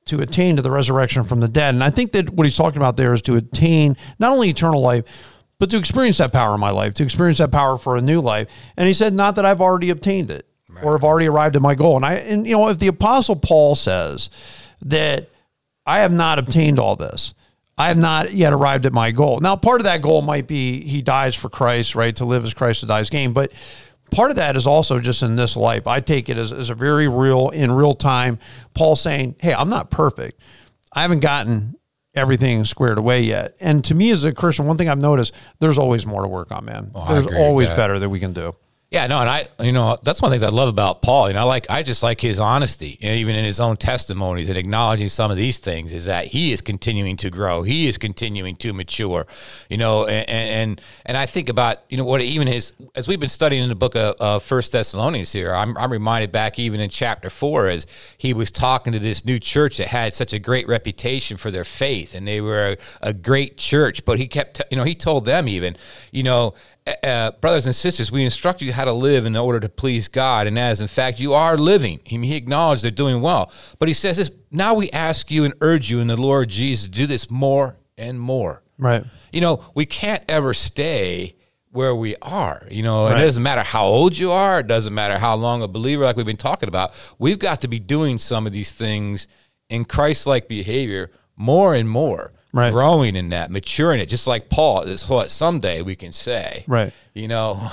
to 0.05 0.21
attain 0.21 0.55
to 0.55 0.61
the 0.61 0.71
resurrection 0.71 1.23
from 1.23 1.39
the 1.39 1.47
dead. 1.47 1.73
And 1.73 1.83
I 1.83 1.89
think 1.89 2.11
that 2.13 2.31
what 2.31 2.45
he's 2.45 2.57
talking 2.57 2.77
about 2.77 2.97
there 2.97 3.13
is 3.13 3.21
to 3.23 3.35
attain 3.35 3.97
not 4.19 4.31
only 4.31 4.49
eternal 4.49 4.81
life, 4.81 5.05
but 5.59 5.69
to 5.69 5.77
experience 5.77 6.17
that 6.17 6.33
power 6.33 6.55
in 6.55 6.59
my 6.59 6.71
life, 6.71 6.95
to 6.95 7.03
experience 7.03 7.37
that 7.37 7.51
power 7.51 7.77
for 7.77 7.95
a 7.95 8.01
new 8.01 8.19
life. 8.19 8.49
And 8.77 8.87
he 8.87 8.93
said, 8.93 9.13
not 9.13 9.35
that 9.35 9.45
I've 9.45 9.61
already 9.61 9.91
obtained 9.91 10.31
it 10.31 10.47
or 10.81 10.93
have 10.93 11.03
already 11.03 11.27
arrived 11.27 11.55
at 11.55 11.61
my 11.61 11.75
goal. 11.75 11.97
And 11.97 12.05
I, 12.05 12.15
and 12.15 12.47
you 12.47 12.57
know, 12.57 12.69
if 12.69 12.79
the 12.79 12.87
apostle 12.87 13.35
Paul 13.35 13.75
says 13.75 14.29
that 14.81 15.29
I 15.85 15.99
have 15.99 16.11
not 16.11 16.39
obtained 16.39 16.79
all 16.79 16.95
this, 16.95 17.33
I 17.77 17.87
have 17.89 17.97
not 17.97 18.33
yet 18.33 18.53
arrived 18.53 18.85
at 18.85 18.93
my 18.93 19.11
goal. 19.11 19.39
Now, 19.39 19.55
part 19.55 19.81
of 19.81 19.85
that 19.85 20.01
goal 20.01 20.21
might 20.21 20.47
be 20.47 20.81
he 20.81 21.01
dies 21.01 21.35
for 21.35 21.49
Christ, 21.49 21.95
right? 21.95 22.15
To 22.15 22.25
live 22.25 22.43
as 22.43 22.53
Christ, 22.53 22.81
to 22.81 22.85
die 22.85 22.99
as 22.99 23.09
gain. 23.09 23.33
But 23.33 23.51
part 24.11 24.29
of 24.29 24.37
that 24.37 24.55
is 24.55 24.67
also 24.67 24.99
just 24.99 25.23
in 25.23 25.35
this 25.35 25.55
life. 25.55 25.87
I 25.87 25.99
take 25.99 26.29
it 26.29 26.37
as, 26.37 26.51
as 26.51 26.69
a 26.69 26.75
very 26.75 27.07
real, 27.07 27.49
in 27.49 27.71
real 27.71 27.93
time, 27.93 28.37
Paul 28.73 28.95
saying, 28.95 29.35
Hey, 29.39 29.53
I'm 29.53 29.69
not 29.69 29.89
perfect. 29.89 30.39
I 30.93 31.01
haven't 31.01 31.21
gotten 31.21 31.75
everything 32.13 32.65
squared 32.65 32.97
away 32.97 33.21
yet. 33.21 33.55
And 33.59 33.83
to 33.85 33.95
me 33.95 34.11
as 34.11 34.23
a 34.23 34.33
Christian, 34.33 34.65
one 34.65 34.77
thing 34.77 34.89
I've 34.89 35.01
noticed, 35.01 35.33
there's 35.59 35.77
always 35.77 36.05
more 36.05 36.21
to 36.21 36.27
work 36.27 36.51
on, 36.51 36.65
man. 36.65 36.91
Oh, 36.93 37.01
I 37.01 37.13
there's 37.13 37.27
always 37.27 37.69
that. 37.69 37.77
better 37.77 37.99
that 37.99 38.09
we 38.09 38.19
can 38.19 38.33
do. 38.33 38.55
Yeah, 38.91 39.07
no, 39.07 39.19
and 39.19 39.29
I, 39.29 39.47
you 39.61 39.71
know, 39.71 39.97
that's 40.03 40.21
one 40.21 40.33
of 40.33 40.37
the 40.37 40.45
things 40.45 40.53
I 40.53 40.53
love 40.53 40.67
about 40.67 41.01
Paul. 41.01 41.29
You 41.29 41.33
know, 41.33 41.39
I 41.39 41.43
like, 41.43 41.65
I 41.69 41.81
just 41.81 42.03
like 42.03 42.19
his 42.19 42.41
honesty, 42.41 42.99
and 43.01 43.17
even 43.19 43.35
in 43.35 43.45
his 43.45 43.57
own 43.57 43.77
testimonies 43.77 44.49
and 44.49 44.57
acknowledging 44.57 45.07
some 45.07 45.31
of 45.31 45.37
these 45.37 45.59
things, 45.59 45.93
is 45.93 46.03
that 46.05 46.25
he 46.25 46.51
is 46.51 46.59
continuing 46.59 47.15
to 47.17 47.29
grow, 47.29 47.63
he 47.63 47.87
is 47.87 47.97
continuing 47.97 48.53
to 48.57 48.73
mature. 48.73 49.25
You 49.69 49.77
know, 49.77 50.07
and 50.07 50.29
and 50.29 50.81
and 51.05 51.15
I 51.15 51.25
think 51.25 51.47
about, 51.47 51.77
you 51.87 51.95
know, 51.95 52.03
what 52.03 52.21
even 52.21 52.47
his 52.47 52.73
as 52.93 53.07
we've 53.07 53.17
been 53.17 53.29
studying 53.29 53.63
in 53.63 53.69
the 53.69 53.75
book 53.75 53.95
of 53.95 54.15
uh, 54.19 54.39
First 54.39 54.73
Thessalonians 54.73 55.31
here, 55.31 55.55
I'm 55.55 55.77
I'm 55.77 55.89
reminded 55.89 56.33
back 56.33 56.59
even 56.59 56.81
in 56.81 56.89
chapter 56.89 57.29
four 57.29 57.69
as 57.69 57.87
he 58.17 58.33
was 58.33 58.51
talking 58.51 58.91
to 58.91 58.99
this 58.99 59.23
new 59.23 59.39
church 59.39 59.77
that 59.77 59.87
had 59.87 60.13
such 60.13 60.33
a 60.33 60.39
great 60.39 60.67
reputation 60.67 61.37
for 61.37 61.49
their 61.49 61.63
faith, 61.63 62.13
and 62.13 62.27
they 62.27 62.41
were 62.41 62.75
a, 63.01 63.11
a 63.11 63.13
great 63.13 63.55
church, 63.57 64.03
but 64.03 64.19
he 64.19 64.27
kept, 64.27 64.61
you 64.69 64.75
know, 64.75 64.83
he 64.83 64.95
told 64.95 65.23
them 65.23 65.47
even, 65.47 65.77
you 66.11 66.23
know 66.23 66.53
uh, 67.03 67.31
brothers 67.41 67.65
and 67.65 67.75
sisters, 67.75 68.11
we 68.11 68.23
instruct 68.23 68.61
you 68.61 68.73
how 68.73 68.85
to 68.85 68.91
live 68.93 69.25
in 69.25 69.35
order 69.35 69.59
to 69.59 69.69
please 69.69 70.07
God. 70.07 70.47
And 70.47 70.57
as 70.59 70.81
in 70.81 70.87
fact 70.87 71.19
you 71.19 71.33
are 71.33 71.57
living, 71.57 71.99
he, 72.05 72.17
he 72.25 72.35
acknowledged 72.35 72.83
they're 72.83 72.91
doing 72.91 73.21
well. 73.21 73.51
But 73.79 73.87
he 73.87 73.93
says 73.93 74.17
this 74.17 74.31
now 74.51 74.73
we 74.73 74.89
ask 74.91 75.31
you 75.31 75.43
and 75.43 75.53
urge 75.61 75.89
you 75.89 75.99
in 75.99 76.07
the 76.07 76.17
Lord 76.17 76.49
Jesus 76.49 76.85
to 76.85 76.91
do 76.91 77.07
this 77.07 77.29
more 77.29 77.77
and 77.97 78.19
more. 78.19 78.63
Right. 78.77 79.03
You 79.31 79.41
know, 79.41 79.63
we 79.75 79.85
can't 79.85 80.23
ever 80.27 80.53
stay 80.53 81.35
where 81.71 81.95
we 81.95 82.15
are. 82.21 82.67
You 82.69 82.83
know, 82.83 83.05
Right. 83.05 83.21
it 83.21 83.25
doesn't 83.25 83.43
matter 83.43 83.63
how 83.63 83.85
old 83.85 84.17
you 84.17 84.31
are, 84.31 84.59
it 84.59 84.67
doesn't 84.67 84.93
matter 84.93 85.17
how 85.17 85.35
long 85.35 85.61
a 85.61 85.67
believer, 85.67 86.03
like 86.03 86.17
we've 86.17 86.25
been 86.25 86.35
talking 86.35 86.67
about. 86.67 86.91
We've 87.17 87.39
got 87.39 87.61
to 87.61 87.67
be 87.67 87.79
doing 87.79 88.17
some 88.17 88.45
of 88.45 88.53
these 88.53 88.71
things 88.71 89.27
in 89.69 89.85
Christ 89.85 90.27
like 90.27 90.47
behavior 90.47 91.11
more 91.37 91.73
and 91.73 91.89
more. 91.89 92.33
Right. 92.53 92.71
Growing 92.71 93.15
in 93.15 93.29
that, 93.29 93.49
maturing 93.49 94.01
it, 94.01 94.07
just 94.07 94.27
like 94.27 94.49
Paul. 94.49 94.81
Is 94.81 95.07
what 95.07 95.29
someday 95.29 95.81
we 95.81 95.95
can 95.95 96.11
say. 96.11 96.65
Right. 96.67 96.91
You 97.13 97.27
know, 97.27 97.69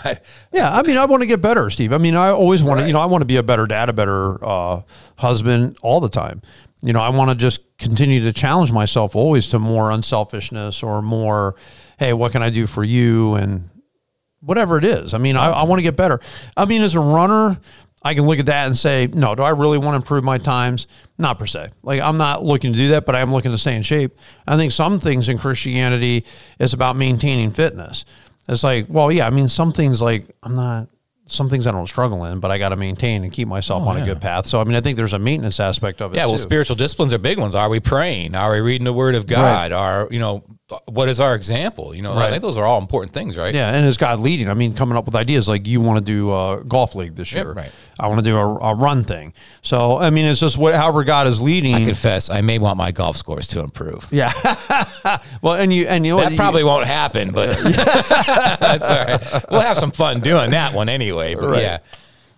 Yeah, 0.53 0.73
I 0.73 0.83
mean, 0.83 0.97
I 0.97 1.05
want 1.05 1.23
to 1.23 1.27
get 1.27 1.41
better, 1.41 1.69
Steve. 1.71 1.93
I 1.93 1.99
mean, 1.99 2.15
I 2.15 2.31
always 2.31 2.63
want 2.63 2.81
to, 2.81 2.87
you 2.87 2.93
know, 2.93 3.01
I 3.01 3.07
want 3.07 3.23
to 3.23 3.27
be 3.27 3.37
a 3.37 3.43
better 3.43 3.67
dad, 3.67 3.89
a 3.89 3.93
better 3.93 4.45
uh, 4.45 4.83
husband 5.17 5.79
all 5.83 6.01
the 6.01 6.09
time. 6.09 6.43
You 6.81 6.93
know, 6.93 7.01
I 7.01 7.09
want 7.09 7.31
to 7.31 7.35
just 7.35 7.61
continue 7.79 8.23
to 8.23 8.33
challenge 8.33 8.71
myself 8.71 9.17
always 9.17 9.49
to 9.49 9.59
more 9.59 9.91
unselfishness 9.91 10.83
or 10.83 11.03
more, 11.03 11.57
hey, 11.99 12.13
what 12.13 12.31
can 12.31 12.43
I 12.43 12.51
do 12.51 12.69
for 12.69 12.85
you? 12.85 13.35
And 13.35 13.69
whatever 14.41 14.79
it 14.79 14.85
is. 14.85 15.15
I 15.15 15.19
mean, 15.19 15.37
I, 15.37 15.51
I 15.51 15.63
want 15.65 15.81
to 15.81 15.83
get 15.83 15.97
better. 15.97 16.21
I 16.57 16.67
mean, 16.67 16.83
as 16.83 16.95
a 16.95 17.01
runner, 17.01 17.59
I 18.03 18.15
can 18.15 18.25
look 18.25 18.39
at 18.39 18.47
that 18.47 18.67
and 18.67 18.77
say, 18.77 19.09
no, 19.09 19.35
do 19.35 19.43
I 19.43 19.51
really 19.51 19.79
want 19.79 19.95
to 19.95 19.97
improve 19.97 20.23
my 20.23 20.39
times? 20.39 20.87
Not 21.19 21.39
per 21.39 21.47
se. 21.47 21.71
Like, 21.83 22.01
I'm 22.01 22.17
not 22.17 22.45
looking 22.45 22.73
to 22.73 22.77
do 22.77 22.89
that, 22.89 23.05
but 23.05 23.17
I 23.17 23.21
am 23.21 23.33
looking 23.33 23.51
to 23.51 23.59
stay 23.59 23.75
in 23.75 23.83
shape. 23.83 24.17
I 24.47 24.57
think 24.57 24.73
some 24.73 25.01
things 25.01 25.29
in 25.29 25.37
Christianity 25.37 26.25
is 26.61 26.73
about 26.73 26.97
maintaining 26.97 27.51
fitness. 27.51 28.05
It's 28.49 28.63
like, 28.63 28.87
well, 28.89 29.11
yeah, 29.11 29.27
I 29.27 29.31
mean, 29.31 29.49
some 29.49 29.73
things 29.73 30.01
like 30.01 30.27
I'm 30.43 30.55
not, 30.55 30.89
some 31.27 31.51
things 31.51 31.67
I 31.67 31.73
don't 31.73 31.89
struggle 31.89 32.25
in, 32.25 32.41
but 32.41 32.51
I 32.51 32.59
got 32.59 32.71
to 32.71 32.77
maintain 32.77 33.25
and 33.25 33.33
keep 33.33 33.49
myself 33.49 33.83
oh, 33.85 33.91
on 33.91 33.99
a 33.99 34.05
good 34.05 34.21
path. 34.21 34.47
So, 34.47 34.61
I 34.61 34.65
mean, 34.65 34.77
I 34.77 34.81
think 34.81 34.97
there's 34.97 35.13
a 35.13 35.19
maintenance 35.19 35.61
aspect 35.61 36.01
of 36.01 36.15
it. 36.15 36.17
yeah. 36.17 36.25
Well, 36.25 36.37
too. 36.37 36.43
spiritual 36.43 36.77
disciplines 36.77 37.13
are 37.13 37.19
big 37.19 37.39
ones. 37.39 37.55
Are 37.55 37.69
we 37.69 37.81
praying? 37.81 38.35
Are 38.35 38.53
we 38.53 38.61
reading 38.61 38.85
the 38.85 38.93
Word 38.93 39.15
of 39.15 39.27
God? 39.27 39.73
Are 39.73 40.09
you 40.11 40.19
know 40.19 40.45
what 40.85 41.09
is 41.09 41.19
our 41.19 41.35
example? 41.35 41.95
You 41.95 42.03
know, 42.03 42.15
I 42.19 42.29
think 42.29 42.43
those 42.43 42.59
are 42.59 42.65
all 42.67 42.79
important 42.79 43.13
things, 43.15 43.39
right? 43.39 43.55
Yeah, 43.55 43.73
and 43.75 43.87
is 43.87 43.97
God 43.97 44.19
leading? 44.19 44.51
I 44.51 44.55
mean, 44.55 44.75
coming 44.75 44.99
up 44.99 45.07
with 45.07 45.15
ideas 45.15 45.49
like 45.49 45.67
you 45.67 45.81
want 45.81 45.99
to 45.99 46.05
do 46.05 46.31
a 46.31 46.63
golf 46.63 46.95
league 46.95 47.15
this 47.17 47.33
Yep, 47.33 47.45
year. 47.45 47.53
right. 47.55 47.73
I 47.99 48.07
want 48.09 48.19
to 48.19 48.25
do 48.25 48.37
a, 48.37 48.45
a 48.59 48.75
run 48.75 49.03
thing. 49.05 49.33
So, 49.63 49.97
I 49.99 50.11
mean, 50.11 50.27
it's 50.27 50.41
just 50.41 50.59
what, 50.59 50.75
however 50.75 51.05
God 51.05 51.27
is 51.27 51.41
leading. 51.41 51.75
I 51.75 51.85
confess, 51.87 52.29
I 52.29 52.43
may 52.43 52.59
want 52.59 52.77
my 52.77 52.91
golf 52.93 53.17
scores 53.17 53.49
to 53.49 53.61
improve. 53.61 54.07
yeah. 54.11 54.31
well, 55.43 55.55
and 55.55 55.73
you 55.73 55.87
and 55.87 56.05
you 56.05 56.13
know 56.13 56.19
That 56.19 56.25
what, 56.25 56.33
you- 56.33 56.39
probably 56.39 56.65
won't 56.65 56.87
happen, 56.87 57.31
but 57.33 57.57
that's 57.65 58.91
all 58.91 59.05
right. 59.05 59.45
We'll 59.51 59.61
have 59.63 59.79
some 59.79 59.91
fun 59.91 60.21
doing 60.21 60.51
that 60.51 60.75
one 60.75 60.89
anyway. 60.91 61.35
But 61.35 61.49
Right. 61.49 61.63
yeah, 61.63 61.79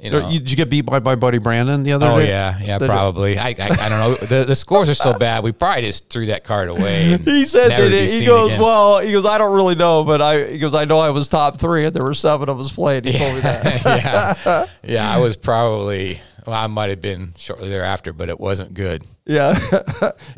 you 0.00 0.10
know. 0.10 0.30
Did 0.30 0.50
you 0.50 0.56
get 0.56 0.70
beat 0.70 0.82
by 0.82 0.98
my 1.00 1.14
buddy 1.14 1.38
Brandon 1.38 1.82
the 1.82 1.92
other 1.92 2.06
Oh 2.06 2.18
day? 2.18 2.28
yeah, 2.28 2.58
yeah, 2.60 2.78
That- 2.78 2.86
probably. 2.88 3.38
I, 3.38 3.48
I, 3.48 3.54
I 3.58 3.88
don't 3.88 3.98
know. 3.98 4.14
The, 4.14 4.44
the 4.44 4.56
scores 4.56 4.88
are 4.88 4.94
so 4.94 5.16
bad. 5.18 5.42
We 5.42 5.52
probably 5.52 5.82
just 5.82 6.08
threw 6.10 6.26
that 6.26 6.44
card 6.44 6.68
away. 6.68 7.18
He 7.24 7.46
said 7.46 7.70
that 7.70 7.92
he 7.92 8.24
goes, 8.24 8.50
again. 8.52 8.62
well, 8.62 8.98
he 8.98 9.12
goes, 9.12 9.26
I 9.26 9.38
don't 9.38 9.54
really 9.54 9.74
know, 9.74 10.04
but 10.04 10.20
I 10.20 10.46
he 10.46 10.58
goes, 10.58 10.74
I 10.74 10.84
know 10.84 10.98
I 10.98 11.10
was 11.10 11.28
top 11.28 11.58
three, 11.58 11.84
and 11.84 11.94
there 11.94 12.04
were 12.04 12.14
seven 12.14 12.48
of 12.48 12.58
us 12.60 12.72
playing. 12.72 13.04
He 13.04 13.12
told 13.18 13.34
me 13.34 13.40
that. 13.40 13.84
yeah, 14.44 14.66
yeah. 14.82 15.14
I 15.14 15.18
was 15.18 15.36
probably. 15.36 16.20
Well, 16.46 16.56
I 16.56 16.66
might 16.68 16.88
have 16.88 17.02
been 17.02 17.34
shortly 17.36 17.68
thereafter, 17.68 18.14
but 18.14 18.30
it 18.30 18.40
wasn't 18.40 18.72
good. 18.72 19.04
Yeah, 19.26 19.54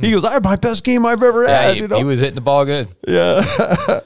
he 0.01 0.11
goes, 0.11 0.25
I 0.25 0.33
had 0.33 0.43
my 0.43 0.57
best 0.57 0.83
game 0.85 1.07
I've 1.07 1.23
ever 1.23 1.45
Yeah, 1.45 1.63
had. 1.63 1.75
he, 1.77 1.81
you 1.83 1.89
know? 1.89 1.97
he 1.97 2.05
was 2.05 2.19
hitting 2.19 2.35
the 2.35 2.41
ball 2.41 2.65
good. 2.65 2.89
Yeah. 3.07 4.01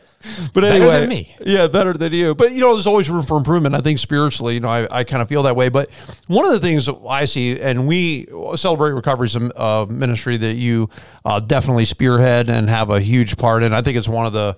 But 0.53 0.63
Better 0.63 0.67
anyway, 0.67 1.01
than 1.01 1.09
me. 1.09 1.37
yeah, 1.45 1.69
better 1.69 1.93
than 1.93 2.13
you. 2.13 2.35
But 2.35 2.53
you 2.53 2.61
know, 2.61 2.75
there's 2.75 2.87
always 2.87 3.09
room 3.09 3.23
for 3.25 3.37
improvement. 3.37 3.75
I 3.75 3.81
think 3.81 3.99
spiritually, 3.99 4.55
you 4.55 4.61
know, 4.61 4.69
I, 4.69 4.89
I 4.91 5.05
kind 5.05 5.23
of 5.23 5.29
feel 5.29 5.43
that 5.45 5.57
way. 5.57 5.69
But 5.69 5.91
one 6.27 6.47
of 6.47 6.53
the 6.53 6.61
things 6.61 6.87
that 6.87 6.97
I 7.09 7.25
see, 7.27 7.61
and 7.61 7.87
we 7.87 8.27
celebrate 8.57 8.93
recovery 8.93 9.27
is 9.27 9.37
a 9.37 9.61
uh, 9.61 9.87
ministry 9.89 10.37
that 10.39 10.55
you 10.55 10.91
uh, 11.25 11.41
definitely 11.41 11.85
spearhead 11.85 12.49
and 12.49 12.69
have 12.69 12.91
a 12.91 13.01
huge 13.01 13.37
part 13.37 13.63
in. 13.63 13.73
I 13.73 13.83
think 13.83 13.97
it's 13.97 14.09
one 14.09 14.27
of 14.27 14.33
the 14.33 14.57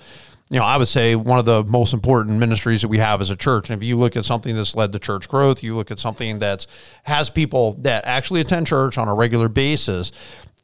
you 0.50 0.58
know, 0.58 0.64
I 0.64 0.78
would 0.78 0.88
say 0.88 1.14
one 1.14 1.38
of 1.38 1.44
the 1.44 1.62
most 1.64 1.92
important 1.92 2.38
ministries 2.38 2.80
that 2.80 2.88
we 2.88 2.98
have 2.98 3.20
as 3.20 3.30
a 3.30 3.36
church. 3.36 3.68
And 3.68 3.82
if 3.82 3.86
you 3.86 3.96
look 3.96 4.16
at 4.16 4.24
something 4.24 4.56
that's 4.56 4.74
led 4.74 4.92
to 4.92 4.98
church 4.98 5.28
growth, 5.28 5.62
you 5.62 5.74
look 5.76 5.90
at 5.90 5.98
something 5.98 6.38
that's 6.38 6.66
has 7.02 7.28
people 7.28 7.74
that 7.80 8.04
actually 8.06 8.40
attend 8.40 8.66
church 8.66 8.96
on 8.96 9.08
a 9.08 9.14
regular 9.14 9.48
basis. 9.48 10.10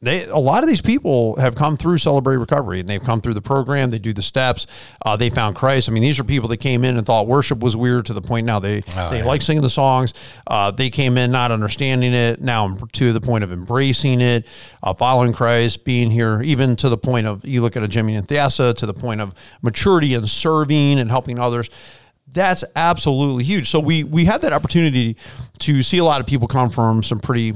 They, 0.05 0.23
a 0.25 0.37
lot 0.37 0.61
of 0.61 0.69
these 0.69 0.81
people 0.81 1.35
have 1.37 1.55
come 1.55 1.77
through 1.77 1.97
Celebrate 1.97 2.37
Recovery 2.37 2.79
and 2.79 2.87
they've 2.87 3.03
come 3.03 3.21
through 3.21 3.33
the 3.33 3.41
program. 3.41 3.89
They 3.89 3.97
do 3.97 4.13
the 4.13 4.21
steps. 4.21 4.67
Uh, 5.03 5.17
they 5.17 5.31
found 5.31 5.55
Christ. 5.55 5.89
I 5.89 5.91
mean, 5.91 6.03
these 6.03 6.19
are 6.19 6.23
people 6.23 6.47
that 6.49 6.57
came 6.57 6.85
in 6.85 6.95
and 6.95 7.05
thought 7.05 7.25
worship 7.25 7.59
was 7.59 7.75
weird 7.75 8.05
to 8.05 8.13
the 8.13 8.21
point 8.21 8.45
now 8.45 8.59
they 8.59 8.83
Oh, 8.95 9.09
they 9.09 9.17
yeah. 9.19 9.25
like 9.25 9.41
singing 9.41 9.63
the 9.63 9.69
songs. 9.69 10.13
Uh, 10.45 10.69
they 10.69 10.91
came 10.91 11.17
in 11.17 11.31
not 11.31 11.51
understanding 11.51 12.13
it. 12.13 12.39
Now 12.39 12.75
to 12.93 13.13
the 13.13 13.19
point 13.19 13.43
of 13.43 13.51
embracing 13.51 14.21
it, 14.21 14.45
uh, 14.83 14.93
following 14.93 15.33
Christ, 15.33 15.83
being 15.83 16.11
here, 16.11 16.39
even 16.43 16.75
to 16.77 16.89
the 16.89 16.97
point 16.97 17.25
of 17.25 17.43
you 17.43 17.61
look 17.61 17.75
at 17.75 17.81
a 17.81 17.87
Jimmy 17.87 18.15
and 18.15 18.27
Thassa, 18.27 18.75
to 18.75 18.85
the 18.85 18.93
point 18.93 19.21
of 19.21 19.33
maturity 19.63 20.13
and 20.13 20.29
serving 20.29 20.99
and 20.99 21.09
helping 21.09 21.39
others 21.39 21.69
that's 22.27 22.63
absolutely 22.75 23.43
huge. 23.43 23.69
So 23.69 23.79
we 23.79 24.03
we 24.03 24.25
have 24.25 24.41
that 24.41 24.51
opportunity 24.51 25.15
to 25.59 25.83
see 25.83 25.99
a 25.99 26.03
lot 26.03 26.21
of 26.21 26.27
people 26.27 26.47
come 26.47 26.69
from 26.71 27.03
some 27.03 27.19
pretty 27.19 27.53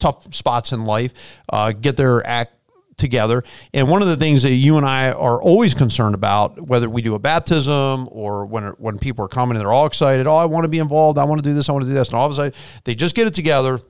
tough 0.00 0.34
spots 0.34 0.72
in 0.72 0.84
life, 0.84 1.12
uh, 1.50 1.72
get 1.72 1.96
their 1.96 2.26
act 2.26 2.54
together. 3.00 3.42
And 3.74 3.88
one 3.88 4.02
of 4.02 4.08
the 4.08 4.16
things 4.16 4.42
that 4.42 4.52
you 4.52 4.76
and 4.76 4.86
I 4.86 5.10
are 5.10 5.42
always 5.42 5.74
concerned 5.74 6.14
about, 6.14 6.60
whether 6.60 6.88
we 6.88 7.02
do 7.02 7.14
a 7.14 7.18
baptism 7.18 8.08
or 8.12 8.46
when 8.46 8.64
when 8.78 8.98
people 8.98 9.24
are 9.24 9.28
coming 9.28 9.56
and 9.56 9.64
they're 9.64 9.72
all 9.72 9.86
excited, 9.86 10.26
oh, 10.26 10.36
I 10.36 10.44
want 10.44 10.64
to 10.64 10.68
be 10.68 10.78
involved, 10.78 11.18
I 11.18 11.24
want 11.24 11.42
to 11.42 11.48
do 11.48 11.54
this, 11.54 11.68
I 11.68 11.72
want 11.72 11.84
to 11.84 11.88
do 11.88 11.94
this, 11.94 12.08
and 12.08 12.16
all 12.16 12.26
of 12.26 12.32
a 12.32 12.34
sudden 12.36 12.52
they 12.84 12.94
just 12.94 13.14
get 13.14 13.26
it 13.26 13.34
together, 13.34 13.80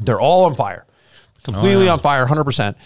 they're 0.00 0.20
all 0.20 0.46
on 0.46 0.54
fire, 0.54 0.86
completely 1.42 1.88
on 1.88 2.00
fire, 2.00 2.24
hundred 2.24 2.44
percent. 2.44 2.76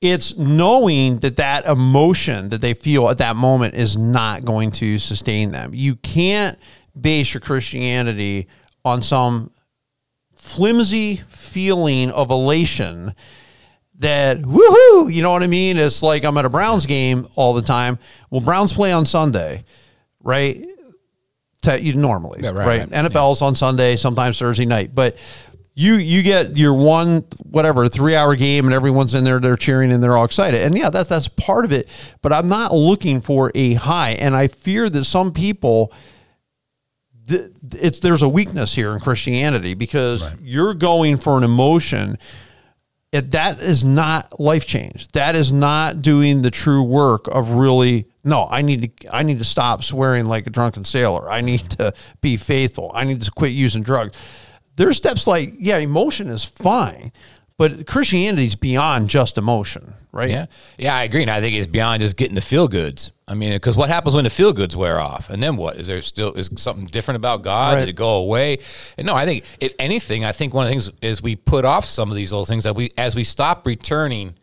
It's 0.00 0.36
knowing 0.36 1.18
that 1.18 1.36
that 1.36 1.64
emotion 1.64 2.48
that 2.48 2.60
they 2.60 2.74
feel 2.74 3.08
at 3.08 3.18
that 3.18 3.36
moment 3.36 3.74
is 3.74 3.96
not 3.96 4.44
going 4.44 4.72
to 4.72 4.98
sustain 4.98 5.52
them. 5.52 5.74
You 5.74 5.94
can't 5.94 6.58
base 7.00 7.32
your 7.32 7.40
Christianity 7.40 8.48
on 8.84 9.00
some 9.00 9.51
flimsy 10.42 11.22
feeling 11.28 12.10
of 12.10 12.30
elation 12.30 13.14
that 14.00 14.38
woohoo, 14.42 15.12
you 15.12 15.22
know 15.22 15.30
what 15.30 15.44
I 15.44 15.46
mean? 15.46 15.76
It's 15.76 16.02
like 16.02 16.24
I'm 16.24 16.36
at 16.36 16.44
a 16.44 16.48
Browns 16.48 16.84
game 16.86 17.28
all 17.36 17.54
the 17.54 17.62
time. 17.62 17.98
Well, 18.30 18.40
Browns 18.40 18.72
play 18.72 18.90
on 18.90 19.06
Sunday, 19.06 19.64
right? 20.22 20.66
You 21.80 21.94
normally, 21.94 22.40
Yeah, 22.42 22.48
right, 22.50 22.66
right? 22.66 22.80
right. 22.80 22.90
NFL's 22.90 23.40
on 23.40 23.54
Sunday, 23.54 23.94
sometimes 23.94 24.36
Thursday 24.36 24.64
night, 24.64 24.96
but 24.96 25.16
you 25.74 25.94
you 25.94 26.22
get 26.24 26.56
your 26.56 26.74
one 26.74 27.24
whatever 27.44 27.88
three 27.88 28.16
hour 28.16 28.34
game 28.34 28.64
and 28.66 28.74
everyone's 28.74 29.14
in 29.14 29.24
there 29.24 29.40
they're 29.40 29.56
cheering 29.56 29.90
and 29.90 30.02
they're 30.04 30.18
all 30.18 30.24
excited 30.26 30.60
and 30.60 30.76
yeah 30.76 30.90
that's 30.90 31.08
that's 31.08 31.28
part 31.28 31.64
of 31.64 31.72
it 31.72 31.88
but 32.20 32.30
i'm 32.30 32.46
not 32.46 32.74
looking 32.74 33.22
for 33.22 33.50
a 33.54 33.72
high 33.72 34.10
and 34.10 34.36
i 34.36 34.48
fear 34.48 34.90
that 34.90 35.04
some 35.06 35.32
people 35.32 35.90
it's 37.72 38.00
there's 38.00 38.22
a 38.22 38.28
weakness 38.28 38.74
here 38.74 38.92
in 38.92 39.00
Christianity 39.00 39.74
because 39.74 40.24
you're 40.40 40.74
going 40.74 41.16
for 41.16 41.36
an 41.36 41.44
emotion. 41.44 42.18
It, 43.12 43.32
that 43.32 43.60
is 43.60 43.84
not 43.84 44.40
life 44.40 44.66
change. 44.66 45.08
That 45.08 45.36
is 45.36 45.52
not 45.52 46.00
doing 46.00 46.42
the 46.42 46.50
true 46.50 46.82
work 46.82 47.28
of 47.28 47.50
really. 47.50 48.06
No, 48.24 48.46
I 48.50 48.62
need 48.62 48.98
to. 48.98 49.14
I 49.14 49.22
need 49.22 49.38
to 49.38 49.44
stop 49.44 49.82
swearing 49.82 50.24
like 50.26 50.46
a 50.46 50.50
drunken 50.50 50.84
sailor. 50.84 51.30
I 51.30 51.40
need 51.40 51.68
to 51.70 51.92
be 52.20 52.36
faithful. 52.36 52.90
I 52.94 53.04
need 53.04 53.20
to 53.22 53.30
quit 53.30 53.52
using 53.52 53.82
drugs. 53.82 54.16
There's 54.76 54.96
steps 54.96 55.26
like 55.26 55.52
yeah, 55.58 55.78
emotion 55.78 56.28
is 56.28 56.44
fine, 56.44 57.12
but 57.56 57.86
Christianity 57.86 58.46
is 58.46 58.56
beyond 58.56 59.08
just 59.08 59.38
emotion, 59.38 59.94
right? 60.10 60.30
Yeah, 60.30 60.46
yeah, 60.78 60.96
I 60.96 61.04
agree, 61.04 61.22
and 61.22 61.30
I 61.30 61.40
think 61.40 61.54
it's 61.54 61.66
beyond 61.66 62.00
just 62.00 62.16
getting 62.16 62.34
the 62.34 62.40
feel 62.40 62.68
goods. 62.68 63.12
I 63.28 63.34
mean, 63.34 63.52
because 63.52 63.76
what 63.76 63.88
happens 63.88 64.14
when 64.14 64.24
the 64.24 64.30
feel 64.30 64.52
goods 64.52 64.76
wear 64.76 65.00
off, 65.00 65.30
and 65.30 65.42
then 65.42 65.56
what? 65.56 65.76
Is 65.76 65.86
there 65.86 66.02
still 66.02 66.32
is 66.34 66.50
something 66.56 66.86
different 66.86 67.16
about 67.16 67.42
God? 67.42 67.74
Right. 67.74 67.80
Did 67.80 67.88
it 67.90 67.96
go 67.96 68.16
away? 68.16 68.58
And 68.96 69.06
no, 69.06 69.14
I 69.14 69.24
think 69.24 69.44
if 69.60 69.74
anything, 69.78 70.24
I 70.24 70.32
think 70.32 70.54
one 70.54 70.66
of 70.66 70.68
the 70.68 70.72
things 70.72 70.90
is 71.02 71.22
we 71.22 71.36
put 71.36 71.64
off 71.64 71.84
some 71.84 72.10
of 72.10 72.16
these 72.16 72.32
little 72.32 72.44
things 72.44 72.64
that 72.64 72.74
we 72.74 72.90
as 72.98 73.14
we 73.14 73.24
stop 73.24 73.66
returning 73.66 74.34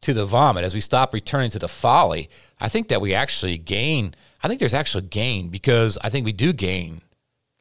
to 0.00 0.14
the 0.14 0.24
vomit, 0.24 0.64
as 0.64 0.74
we 0.74 0.80
stop 0.80 1.12
returning 1.12 1.50
to 1.50 1.58
the 1.58 1.68
folly. 1.68 2.28
I 2.60 2.68
think 2.68 2.88
that 2.88 3.00
we 3.00 3.14
actually 3.14 3.58
gain. 3.58 4.14
I 4.42 4.48
think 4.48 4.60
there's 4.60 4.74
actually 4.74 5.02
gain 5.02 5.48
because 5.48 5.98
I 6.02 6.10
think 6.10 6.24
we 6.24 6.32
do 6.32 6.52
gain 6.52 7.02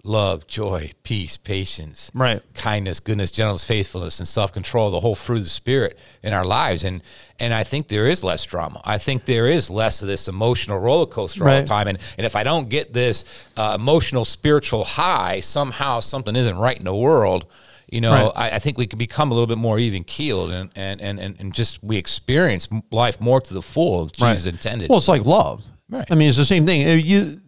love, 0.08 0.48
joy, 0.48 0.92
peace, 1.04 1.38
patience, 1.38 2.10
Right. 2.14 2.42
kindness, 2.54 3.00
goodness, 3.00 3.30
gentleness, 3.32 3.64
faithfulness, 3.64 4.20
and 4.20 4.28
self 4.28 4.52
control, 4.54 4.90
the 4.90 5.00
whole 5.00 5.16
fruit 5.16 5.38
of 5.40 5.44
the 5.44 5.50
spirit 5.50 6.00
in 6.24 6.34
our 6.34 6.46
lives. 6.46 6.84
And 6.84 7.04
and 7.40 7.54
I 7.54 7.64
think 7.64 7.88
there 7.88 8.08
is 8.08 8.24
less 8.24 8.44
drama. 8.46 8.82
I 8.84 8.98
think 8.98 9.26
there 9.26 9.48
is 9.48 9.70
less 9.70 10.02
of 10.02 10.08
this 10.08 10.28
emotional 10.28 10.80
roller 10.80 11.06
coaster 11.06 11.44
all 11.44 11.48
Right. 11.48 11.62
the 11.62 11.68
time. 11.68 11.88
And 11.88 11.98
and 12.18 12.26
if 12.26 12.36
I 12.36 12.44
don't 12.44 12.70
get 12.70 12.94
this 12.94 13.26
uh, 13.58 13.78
emotional 13.80 14.26
spiritual 14.26 14.84
high, 14.86 15.42
somehow 15.42 16.00
something 16.00 16.36
isn't 16.36 16.58
right 16.58 16.78
in 16.78 16.86
the 16.86 16.96
world. 16.96 17.46
You 17.90 18.02
know, 18.02 18.12
Right. 18.36 18.52
I, 18.52 18.56
I 18.56 18.60
think 18.60 18.78
we 18.78 18.86
can 18.88 19.00
become 19.00 19.32
a 19.32 19.34
little 19.34 19.48
bit 19.48 19.58
more 19.58 19.80
even 19.80 20.04
keeled 20.04 20.52
and, 20.52 20.70
and, 20.76 21.00
and, 21.00 21.20
and, 21.20 21.36
and 21.40 21.54
just 21.54 21.82
we 21.82 21.96
experience 21.98 22.68
life 22.92 23.22
more 23.22 23.40
to 23.40 23.54
the 23.54 23.62
full 23.62 24.06
as 24.06 24.12
Jesus 24.12 24.46
intended. 24.46 24.90
Well, 24.90 24.98
it's 24.98 25.08
like 25.08 25.24
love. 25.26 25.64
Right. 25.90 26.06
I 26.12 26.16
mean, 26.16 26.28
it's 26.28 26.38
the 26.38 26.44
same 26.46 26.66
thing. 26.66 26.82
You, 27.06 27.40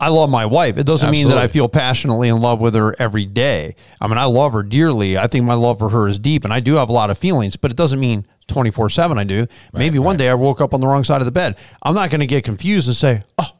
I 0.00 0.08
love 0.08 0.30
my 0.30 0.46
wife. 0.46 0.78
It 0.78 0.86
doesn't 0.86 1.10
mean 1.10 1.28
that 1.28 1.36
I 1.38 1.46
feel 1.48 1.68
passionately 1.68 2.30
in 2.30 2.40
love 2.40 2.60
with 2.60 2.74
her 2.74 2.96
every 2.98 3.26
day. 3.26 3.76
I 4.00 4.06
mean, 4.08 4.16
I 4.16 4.24
love 4.24 4.54
her 4.54 4.62
dearly. 4.62 5.18
I 5.18 5.26
think 5.26 5.44
my 5.44 5.54
love 5.54 5.78
for 5.78 5.90
her 5.90 6.08
is 6.08 6.18
deep, 6.18 6.42
and 6.42 6.52
I 6.52 6.60
do 6.60 6.76
have 6.76 6.88
a 6.88 6.92
lot 6.92 7.10
of 7.10 7.18
feelings. 7.18 7.56
But 7.56 7.70
it 7.70 7.76
doesn't 7.76 8.00
mean 8.00 8.26
twenty 8.48 8.70
four 8.70 8.88
seven. 8.88 9.18
I 9.18 9.24
do. 9.24 9.46
Maybe 9.74 9.98
one 9.98 10.16
day 10.16 10.30
I 10.30 10.34
woke 10.34 10.62
up 10.62 10.72
on 10.72 10.80
the 10.80 10.86
wrong 10.86 11.04
side 11.04 11.20
of 11.20 11.26
the 11.26 11.32
bed. 11.32 11.56
I'm 11.82 11.94
not 11.94 12.08
going 12.10 12.20
to 12.20 12.26
get 12.26 12.44
confused 12.44 12.88
and 12.88 12.96
say, 12.96 13.22
"Oh, 13.36 13.50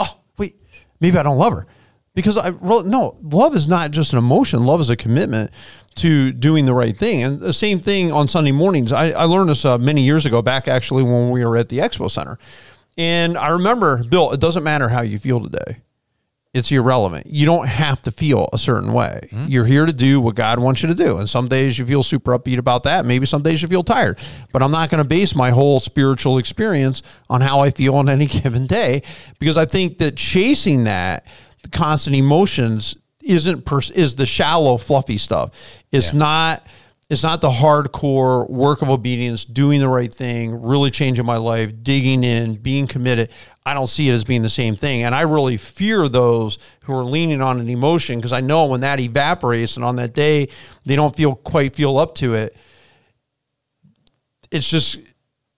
oh, 0.00 0.20
wait, 0.38 0.56
maybe 1.00 1.16
I 1.16 1.22
don't 1.22 1.38
love 1.38 1.52
her," 1.52 1.66
because 2.14 2.36
I 2.36 2.50
no 2.50 3.16
love 3.22 3.54
is 3.54 3.68
not 3.68 3.92
just 3.92 4.12
an 4.12 4.18
emotion. 4.18 4.66
Love 4.66 4.80
is 4.80 4.90
a 4.90 4.96
commitment 4.96 5.52
to 5.96 6.32
doing 6.32 6.64
the 6.66 6.74
right 6.74 6.96
thing. 6.96 7.22
And 7.22 7.40
the 7.40 7.52
same 7.52 7.80
thing 7.80 8.12
on 8.12 8.28
Sunday 8.28 8.52
mornings. 8.52 8.92
I, 8.92 9.10
I 9.10 9.24
learned 9.24 9.50
this 9.50 9.64
uh, 9.64 9.78
many 9.78 10.02
years 10.02 10.26
ago, 10.26 10.42
back 10.42 10.68
actually 10.68 11.02
when 11.02 11.30
we 11.30 11.44
were 11.44 11.56
at 11.56 11.68
the 11.68 11.78
Expo 11.78 12.10
Center. 12.10 12.38
And 12.96 13.36
I 13.36 13.48
remember, 13.48 14.02
Bill, 14.04 14.32
it 14.32 14.40
doesn't 14.40 14.64
matter 14.64 14.88
how 14.88 15.02
you 15.02 15.18
feel 15.18 15.40
today. 15.40 15.82
It's 16.54 16.72
irrelevant. 16.72 17.26
You 17.26 17.44
don't 17.44 17.66
have 17.66 18.00
to 18.02 18.10
feel 18.10 18.48
a 18.50 18.56
certain 18.56 18.94
way. 18.94 19.28
Hmm? 19.30 19.44
You're 19.46 19.66
here 19.66 19.84
to 19.84 19.92
do 19.92 20.22
what 20.22 20.36
God 20.36 20.58
wants 20.58 20.82
you 20.82 20.88
to 20.88 20.94
do. 20.94 21.18
And 21.18 21.28
some 21.28 21.48
days 21.48 21.78
you 21.78 21.84
feel 21.84 22.02
super 22.02 22.36
upbeat 22.36 22.56
about 22.56 22.84
that. 22.84 23.04
Maybe 23.04 23.26
some 23.26 23.42
days 23.42 23.60
you 23.60 23.68
feel 23.68 23.82
tired. 23.82 24.18
But 24.52 24.62
I'm 24.62 24.70
not 24.70 24.88
going 24.88 25.02
to 25.02 25.08
base 25.08 25.34
my 25.34 25.50
whole 25.50 25.80
spiritual 25.80 26.38
experience 26.38 27.02
on 27.28 27.42
how 27.42 27.60
I 27.60 27.70
feel 27.70 27.94
on 27.96 28.08
any 28.08 28.24
given 28.26 28.66
day 28.66 29.02
because 29.38 29.58
I 29.58 29.66
think 29.66 29.98
that 29.98 30.16
chasing 30.16 30.84
that 30.84 31.26
the 31.62 31.68
constant 31.68 32.16
emotions 32.16 32.96
isn't 33.22 33.66
pers- 33.66 33.90
is 33.90 34.14
the 34.14 34.24
shallow 34.24 34.78
fluffy 34.78 35.18
stuff. 35.18 35.50
It's 35.92 36.14
not 36.14 36.66
it's 37.08 37.22
not 37.22 37.40
the 37.40 37.50
hardcore 37.50 38.48
work 38.50 38.82
of 38.82 38.90
obedience, 38.90 39.44
doing 39.44 39.78
the 39.78 39.88
right 39.88 40.12
thing, 40.12 40.60
really 40.60 40.90
changing 40.90 41.24
my 41.24 41.36
life, 41.36 41.72
digging 41.82 42.24
in, 42.24 42.54
being 42.54 42.88
committed. 42.88 43.30
I 43.64 43.74
don't 43.74 43.86
see 43.86 44.08
it 44.08 44.12
as 44.12 44.24
being 44.24 44.42
the 44.42 44.50
same 44.50 44.74
thing. 44.74 45.04
And 45.04 45.14
I 45.14 45.20
really 45.22 45.56
fear 45.56 46.08
those 46.08 46.58
who 46.84 46.92
are 46.94 47.04
leaning 47.04 47.40
on 47.40 47.60
an 47.60 47.68
emotion 47.68 48.18
because 48.18 48.32
I 48.32 48.40
know 48.40 48.66
when 48.66 48.80
that 48.80 48.98
evaporates 48.98 49.76
and 49.76 49.84
on 49.84 49.96
that 49.96 50.14
day 50.14 50.48
they 50.84 50.96
don't 50.96 51.14
feel 51.14 51.36
quite 51.36 51.76
feel 51.76 51.96
up 51.96 52.16
to 52.16 52.34
it, 52.34 52.56
it's 54.50 54.68
just 54.68 54.98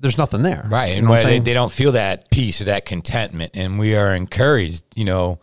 there's 0.01 0.19
nothing 0.19 0.43
there. 0.43 0.67
Right. 0.69 0.91
You 0.91 0.97
And 0.99 1.07
know 1.07 1.15
I'm 1.15 1.23
they, 1.23 1.39
they 1.41 1.55
don't 1.55 1.73
feel 1.73 1.93
that 1.93 2.31
peace 2.31 2.61
or 2.61 2.65
that 2.65 2.85
contentment. 2.85 3.53
And 3.55 3.79
we 3.79 3.97
are 3.97 4.15
encouraged, 4.15 4.85
you 4.95 5.07
know, 5.07 5.41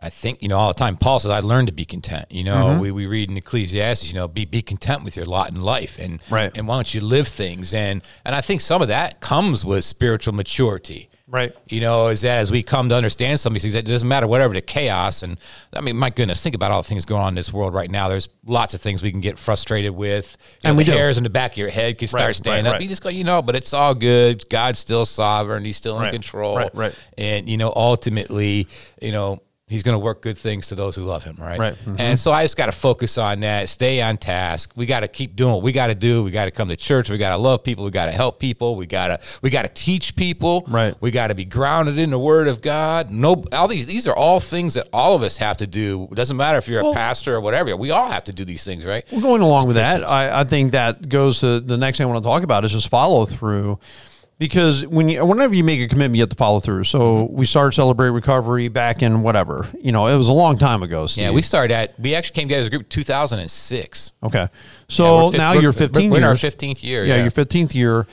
I 0.00 0.10
think, 0.10 0.42
you 0.42 0.48
know, 0.48 0.56
all 0.56 0.68
the 0.68 0.74
time, 0.74 0.96
Paul 0.96 1.18
says, 1.20 1.30
I 1.30 1.40
learned 1.40 1.68
to 1.68 1.74
be 1.74 1.84
content. 1.84 2.26
You 2.30 2.44
know, 2.44 2.54
Mm-hmm. 2.68 2.80
we, 2.80 2.90
we 2.92 3.06
read 3.06 3.30
in 3.30 3.36
Ecclesiastes, 3.36 4.08
you 4.08 4.14
know, 4.14 4.28
be, 4.28 4.44
be 4.44 4.60
content 4.62 5.04
with 5.04 5.16
your 5.16 5.26
lot 5.26 5.50
in 5.50 5.60
life 5.62 5.98
and, 5.98 6.20
Right. 6.30 6.50
and 6.56 6.66
why 6.66 6.76
don't 6.76 6.92
you 6.92 7.00
live 7.00 7.28
things? 7.28 7.72
And, 7.72 8.02
and 8.24 8.34
I 8.34 8.40
think 8.40 8.60
some 8.60 8.82
of 8.82 8.88
that 8.88 9.20
comes 9.20 9.64
with 9.64 9.84
spiritual 9.84 10.34
maturity. 10.34 11.08
Right. 11.26 11.52
You 11.68 11.80
know, 11.80 12.08
is 12.08 12.20
that 12.20 12.38
as 12.38 12.50
we 12.50 12.62
come 12.62 12.90
to 12.90 12.94
understand 12.94 13.40
some 13.40 13.52
of 13.52 13.54
these 13.54 13.62
things, 13.62 13.74
it 13.74 13.86
doesn't 13.86 14.06
matter 14.06 14.26
whatever 14.26 14.52
the 14.52 14.60
chaos. 14.60 15.22
And 15.22 15.38
I 15.72 15.80
mean, 15.80 15.96
my 15.96 16.10
goodness, 16.10 16.40
think 16.42 16.54
about 16.54 16.70
all 16.70 16.82
the 16.82 16.88
things 16.88 17.06
going 17.06 17.22
on 17.22 17.28
in 17.28 17.34
this 17.34 17.50
world 17.52 17.72
right 17.72 17.90
now. 17.90 18.08
There's 18.08 18.28
lots 18.44 18.74
of 18.74 18.82
things 18.82 19.02
we 19.02 19.10
can 19.10 19.20
get 19.22 19.38
frustrated 19.38 19.92
with. 19.92 20.36
You 20.62 20.68
And 20.68 20.74
know, 20.76 20.78
we 20.78 20.84
the 20.84 20.92
do. 20.92 20.98
hairs 20.98 21.16
in 21.16 21.24
the 21.24 21.30
back 21.30 21.52
of 21.52 21.56
your 21.58 21.70
head 21.70 21.98
can 21.98 22.08
start 22.08 22.22
Right, 22.24 22.36
standing 22.36 22.64
right, 22.66 22.70
up. 22.70 22.74
right. 22.74 22.82
You 22.82 22.88
just 22.88 23.02
go, 23.02 23.08
you 23.08 23.24
know, 23.24 23.40
but 23.40 23.56
it's 23.56 23.72
all 23.72 23.94
good. 23.94 24.46
God's 24.50 24.78
still 24.78 25.06
sovereign. 25.06 25.64
He's 25.64 25.78
still 25.78 26.00
in 26.02 26.10
control. 26.12 26.56
right, 26.58 26.74
right. 26.74 26.94
And, 27.16 27.48
you 27.48 27.56
know, 27.56 27.72
ultimately, 27.74 28.68
you 29.00 29.10
know, 29.12 29.40
he's 29.66 29.82
going 29.82 29.94
to 29.94 29.98
work 29.98 30.20
good 30.20 30.36
things 30.36 30.68
to 30.68 30.74
those 30.74 30.94
who 30.94 31.02
love 31.04 31.22
him. 31.24 31.36
Right. 31.38 31.58
Right, 31.58 31.74
mhm. 31.86 31.98
And 31.98 32.18
so 32.18 32.32
I 32.32 32.44
just 32.44 32.56
got 32.56 32.66
to 32.66 32.72
focus 32.72 33.16
on 33.16 33.40
that, 33.40 33.68
stay 33.70 34.02
on 34.02 34.18
task. 34.18 34.72
We 34.76 34.84
got 34.84 35.00
to 35.00 35.08
keep 35.08 35.36
doing 35.36 35.54
what 35.54 35.62
we 35.62 35.72
got 35.72 35.86
to 35.86 35.94
do. 35.94 36.22
We 36.22 36.30
got 36.30 36.44
to 36.44 36.50
come 36.50 36.68
to 36.68 36.76
church. 36.76 37.08
We 37.08 37.16
got 37.16 37.30
to 37.30 37.38
love 37.38 37.64
people. 37.64 37.84
We 37.84 37.90
got 37.90 38.06
to 38.06 38.12
help 38.12 38.38
people. 38.38 38.76
We 38.76 38.84
got 38.86 39.08
to, 39.08 39.20
we 39.40 39.48
got 39.48 39.62
to 39.62 39.70
teach 39.70 40.16
people. 40.16 40.64
Right. 40.68 40.94
We 41.00 41.10
got 41.10 41.28
to 41.28 41.34
be 41.34 41.46
grounded 41.46 41.98
in 41.98 42.10
the 42.10 42.18
word 42.18 42.46
of 42.46 42.60
God. 42.60 43.10
No, 43.10 43.42
all 43.52 43.66
these, 43.68 43.86
these 43.86 44.06
are 44.06 44.14
all 44.14 44.38
things 44.38 44.74
that 44.74 44.86
all 44.92 45.14
of 45.16 45.22
us 45.22 45.38
have 45.38 45.56
to 45.58 45.66
do. 45.66 46.08
It 46.10 46.14
doesn't 46.14 46.36
matter 46.36 46.58
if 46.58 46.68
you're 46.68 46.82
Well- 46.82 46.92
a 46.92 46.96
pastor 46.96 47.34
or 47.34 47.40
whatever. 47.40 47.74
We 47.76 47.90
all 47.90 48.10
have 48.10 48.24
to 48.24 48.32
do 48.34 48.44
these 48.44 48.64
things, 48.64 48.84
right? 48.84 49.04
Well, 49.10 49.22
going 49.22 49.40
along 49.42 49.66
with 49.66 49.76
that, 49.76 50.04
I, 50.06 50.40
I 50.40 50.44
think 50.44 50.72
that 50.72 51.08
goes 51.08 51.40
to 51.40 51.60
the 51.60 51.78
next 51.78 51.98
thing 51.98 52.06
I 52.06 52.10
want 52.10 52.22
to 52.22 52.28
talk 52.28 52.42
about 52.42 52.64
is 52.66 52.72
just 52.72 52.88
follow 52.88 53.24
through. 53.24 53.78
Because 54.38 54.84
when 54.86 55.08
you, 55.08 55.24
whenever 55.24 55.54
you 55.54 55.62
make 55.62 55.80
a 55.80 55.86
commitment, 55.86 56.16
you 56.16 56.22
have 56.22 56.30
to 56.30 56.36
follow 56.36 56.58
through. 56.58 56.84
So 56.84 56.98
mm-hmm. 56.98 57.36
we 57.36 57.46
started 57.46 57.72
Celebrate 57.72 58.10
Recovery 58.10 58.68
back 58.68 59.02
in 59.02 59.22
whatever, 59.22 59.68
you 59.80 59.92
know, 59.92 60.08
it 60.08 60.16
was 60.16 60.28
a 60.28 60.32
long 60.32 60.58
time 60.58 60.82
ago. 60.82 61.06
Steve. 61.06 61.22
Yeah, 61.24 61.30
we 61.30 61.42
started 61.42 61.72
at, 61.72 61.98
we 62.00 62.14
actually 62.14 62.34
came 62.34 62.48
together 62.48 62.62
as 62.62 62.66
a 62.66 62.70
group 62.70 62.88
2006. 62.88 64.12
okay. 64.24 64.48
So 64.88 65.30
we're 65.30 65.36
now 65.38 65.52
we're- 65.52 65.62
you're 65.62 65.72
15 65.72 66.10
We're 66.10 66.18
in 66.18 66.24
our 66.24 66.34
15th 66.34 66.82
year. 66.82 67.04
yeah, 67.04 67.16
Yeah, 67.16 67.22
your 67.22 67.30
15th 67.30 67.74
year. 67.74 68.06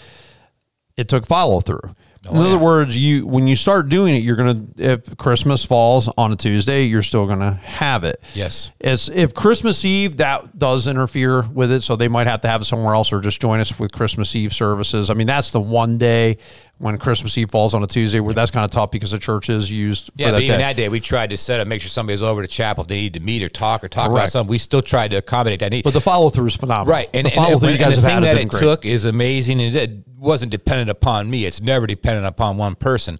It 0.95 1.07
took 1.07 1.25
follow 1.25 1.59
through. 1.59 1.95
In 2.29 2.37
Oh, 2.37 2.39
other 2.41 2.49
yeah. 2.51 2.55
words, 2.57 2.95
you 2.95 3.25
when 3.25 3.47
you 3.47 3.55
start 3.55 3.89
doing 3.89 4.15
it, 4.15 4.19
you're 4.19 4.35
gonna 4.35 4.61
if 4.77 5.17
Christmas 5.17 5.65
falls 5.65 6.07
on 6.19 6.31
a 6.31 6.35
Tuesday, 6.35 6.83
you're 6.83 7.01
still 7.01 7.25
gonna 7.25 7.53
have 7.63 8.03
it. 8.03 8.21
Yes. 8.35 8.69
It's 8.79 9.09
if 9.09 9.33
Christmas 9.33 9.83
Eve 9.83 10.17
that 10.17 10.59
does 10.59 10.85
interfere 10.85 11.41
with 11.41 11.71
it, 11.71 11.81
so 11.81 11.95
they 11.95 12.07
might 12.07 12.27
have 12.27 12.41
to 12.41 12.47
have 12.47 12.61
it 12.61 12.65
somewhere 12.65 12.93
else 12.93 13.11
or 13.11 13.21
just 13.21 13.41
join 13.41 13.59
us 13.59 13.79
with 13.79 13.91
Christmas 13.91 14.35
Eve 14.35 14.53
services. 14.53 15.09
I 15.09 15.15
mean, 15.15 15.25
that's 15.25 15.49
the 15.49 15.59
one 15.61 15.97
day 15.97 16.37
when 16.81 16.97
Christmas 16.97 17.37
Eve 17.37 17.49
falls 17.51 17.73
on 17.73 17.83
a 17.83 17.87
Tuesday, 17.87 18.19
where 18.19 18.33
that's 18.33 18.51
kind 18.51 18.65
of 18.65 18.71
tough 18.71 18.91
because 18.91 19.11
the 19.11 19.19
church 19.19 19.49
is 19.49 19.71
used 19.71 20.07
for 20.07 20.11
Yeah, 20.15 20.27
that 20.27 20.37
but 20.37 20.43
even 20.43 20.57
day. 20.57 20.63
that 20.63 20.75
day, 20.75 20.89
we 20.89 20.99
tried 20.99 21.29
to 21.29 21.37
set 21.37 21.59
up, 21.59 21.67
make 21.67 21.81
sure 21.81 21.89
somebody 21.89 22.13
was 22.13 22.23
over 22.23 22.41
to 22.41 22.47
chapel 22.47 22.81
if 22.81 22.87
they 22.87 22.95
needed 22.95 23.19
to 23.19 23.25
meet 23.25 23.43
or 23.43 23.47
talk 23.47 23.83
or 23.83 23.87
talk 23.87 24.09
about 24.09 24.29
something. 24.29 24.49
We 24.49 24.57
still 24.57 24.81
tried 24.81 25.11
to 25.11 25.17
accommodate 25.17 25.59
that 25.61 25.71
need. 25.71 25.83
but 25.83 25.93
the 25.93 26.01
follow 26.01 26.29
through 26.29 26.47
is 26.47 26.55
phenomenal. 26.55 26.91
Right, 26.91 27.09
and, 27.13 27.25
the 27.27 27.31
follow 27.31 27.59
through 27.59 27.69
you 27.69 27.77
guys 27.77 27.95
have 27.95 28.03
thing 28.03 28.13
had 28.15 28.23
that 28.23 28.37
it 28.37 28.49
great. 28.49 28.59
took 28.61 28.85
is 28.85 29.05
amazing, 29.05 29.61
and 29.61 29.75
it 29.75 29.91
wasn't 30.17 30.51
dependent 30.51 30.89
upon 30.89 31.29
me. 31.29 31.45
It's 31.45 31.61
never 31.61 31.87
dependent 31.87 32.25
upon 32.27 32.57
one 32.57 32.75
person. 32.75 33.19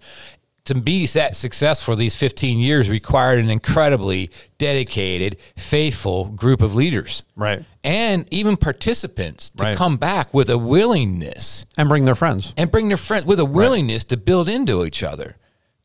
To 0.66 0.76
be 0.76 1.06
that 1.08 1.34
successful 1.34 1.96
these 1.96 2.14
15 2.14 2.58
years 2.58 2.88
required 2.88 3.40
an 3.40 3.50
incredibly 3.50 4.30
dedicated, 4.58 5.36
faithful 5.56 6.26
group 6.26 6.62
of 6.62 6.76
leaders, 6.76 7.24
Right. 7.34 7.64
and 7.82 8.26
even 8.30 8.56
participants 8.56 9.50
to 9.56 9.64
Right. 9.64 9.76
come 9.76 9.96
back 9.96 10.32
with 10.32 10.48
a 10.48 10.56
willingness 10.58 11.66
and 11.76 11.88
bring 11.88 12.04
their 12.04 12.14
friends. 12.14 12.54
and 12.56 12.70
bring 12.70 12.86
their 12.86 12.96
friends 12.96 13.24
with 13.26 13.40
a 13.40 13.44
willingness 13.44 14.04
to 14.04 14.16
build 14.16 14.48
into 14.48 14.84
each 14.84 15.02
other, 15.02 15.36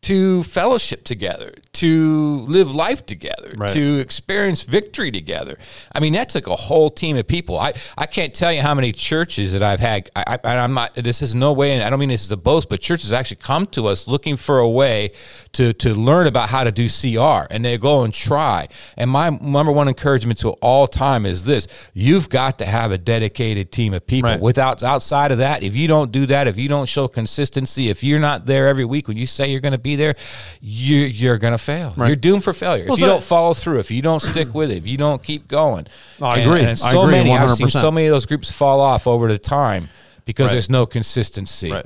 to 0.08 0.44
fellowship 0.44 1.04
together, 1.04 1.54
to 1.74 2.46
live 2.48 2.74
life 2.74 3.06
together, 3.06 3.54
Right. 3.58 3.70
to 3.72 4.00
experience 4.00 4.64
victory 4.64 5.12
together. 5.12 5.58
I 5.94 6.00
mean, 6.00 6.14
that 6.14 6.30
took 6.30 6.48
a 6.48 6.56
whole 6.56 6.90
team 6.90 7.18
of 7.18 7.28
people. 7.28 7.60
I, 7.60 7.74
I 7.98 8.06
can't 8.06 8.34
tell 8.34 8.54
you 8.54 8.62
how 8.62 8.74
many 8.74 8.94
churches 8.94 9.52
that 9.52 9.62
I've 9.62 9.82
had. 9.82 10.10
I, 10.16 10.38
I, 10.46 10.58
I'm 10.58 10.74
not. 10.74 10.96
This 10.96 11.22
is 11.22 11.36
no 11.36 11.52
way, 11.52 11.74
and 11.74 11.84
I 11.84 11.90
don't 11.90 12.00
mean 12.00 12.08
this 12.08 12.24
is 12.24 12.32
a 12.32 12.38
boast, 12.38 12.70
but 12.70 12.80
churches 12.80 13.10
have 13.10 13.20
actually 13.20 13.38
come 13.38 13.66
to 13.68 13.88
us 13.88 14.08
looking 14.08 14.38
for 14.38 14.60
a 14.60 14.70
way 14.70 15.12
to 15.54 15.74
to 15.74 15.94
learn 15.94 16.26
about 16.26 16.48
how 16.48 16.64
to 16.64 16.72
do 16.72 16.88
CR, 16.88 17.46
and 17.52 17.66
they 17.66 17.78
go 17.78 18.04
and 18.04 18.14
try. 18.14 18.68
And 18.96 19.12
my 19.12 19.30
number 19.30 19.74
one 19.74 19.90
encouragement 19.90 20.40
to 20.40 20.52
all 20.62 20.88
time 20.88 21.26
is 21.26 21.44
this: 21.44 21.68
you've 21.94 22.30
got 22.30 22.60
to 22.60 22.66
have 22.66 22.94
a 22.94 22.98
dedicated 22.98 23.74
team 23.74 23.94
of 23.94 24.08
people. 24.08 24.30
Right. 24.30 24.40
Without 24.40 24.84
outside 24.84 25.34
of 25.34 25.40
that, 25.40 25.64
if 25.64 25.76
you 25.76 25.90
don't 25.90 26.14
do 26.14 26.26
that, 26.28 26.48
if 26.48 26.58
you 26.58 26.70
don't 26.70 26.88
show 26.88 27.10
consistency, 27.10 27.90
if 27.90 28.06
you're 28.06 28.22
not 28.22 28.46
there 28.46 28.70
every 28.70 28.86
week 28.86 29.10
when 29.10 29.18
you 29.18 29.26
say 29.26 29.50
you're 29.52 29.60
going 29.60 29.74
to 29.74 29.78
be 29.78 29.97
there, 29.98 30.16
you 30.62 30.98
you're 31.00 31.38
going 31.38 31.51
to 31.54 31.58
fail. 31.58 31.94
You're 31.98 32.16
doomed 32.16 32.44
for 32.44 32.54
failure. 32.54 32.86
Well, 32.86 32.94
if 32.96 33.00
you 33.01 33.06
so- 33.08 33.13
don't 33.13 33.24
follow 33.24 33.54
through, 33.54 33.80
if 33.80 33.92
you 33.92 34.01
don't 34.01 34.22
stick 34.22 34.54
with 34.54 34.72
it, 34.72 34.77
if 34.77 34.88
you 34.88 34.98
don't 34.98 35.22
keep 35.22 35.48
going. 35.48 35.88
No, 36.20 36.27
I 36.27 36.38
And- 36.38 36.50
agree. 36.50 36.60
And, 36.62 36.70
I 36.70 36.74
so 36.75 37.01
agree 37.01 37.12
many 37.12 37.32
I've 37.32 37.51
seen 37.51 37.70
so 37.70 37.92
many 37.92 38.08
of 38.08 38.13
those 38.13 38.25
groups 38.25 38.51
fall 38.51 38.80
off 38.80 39.08
over 39.08 39.27
the 39.27 39.38
time 39.38 39.89
because 40.25 40.46
Right. 40.48 40.54
there's 40.54 40.70
no 40.70 40.86
consistency. 40.86 41.72
Right. 41.72 41.86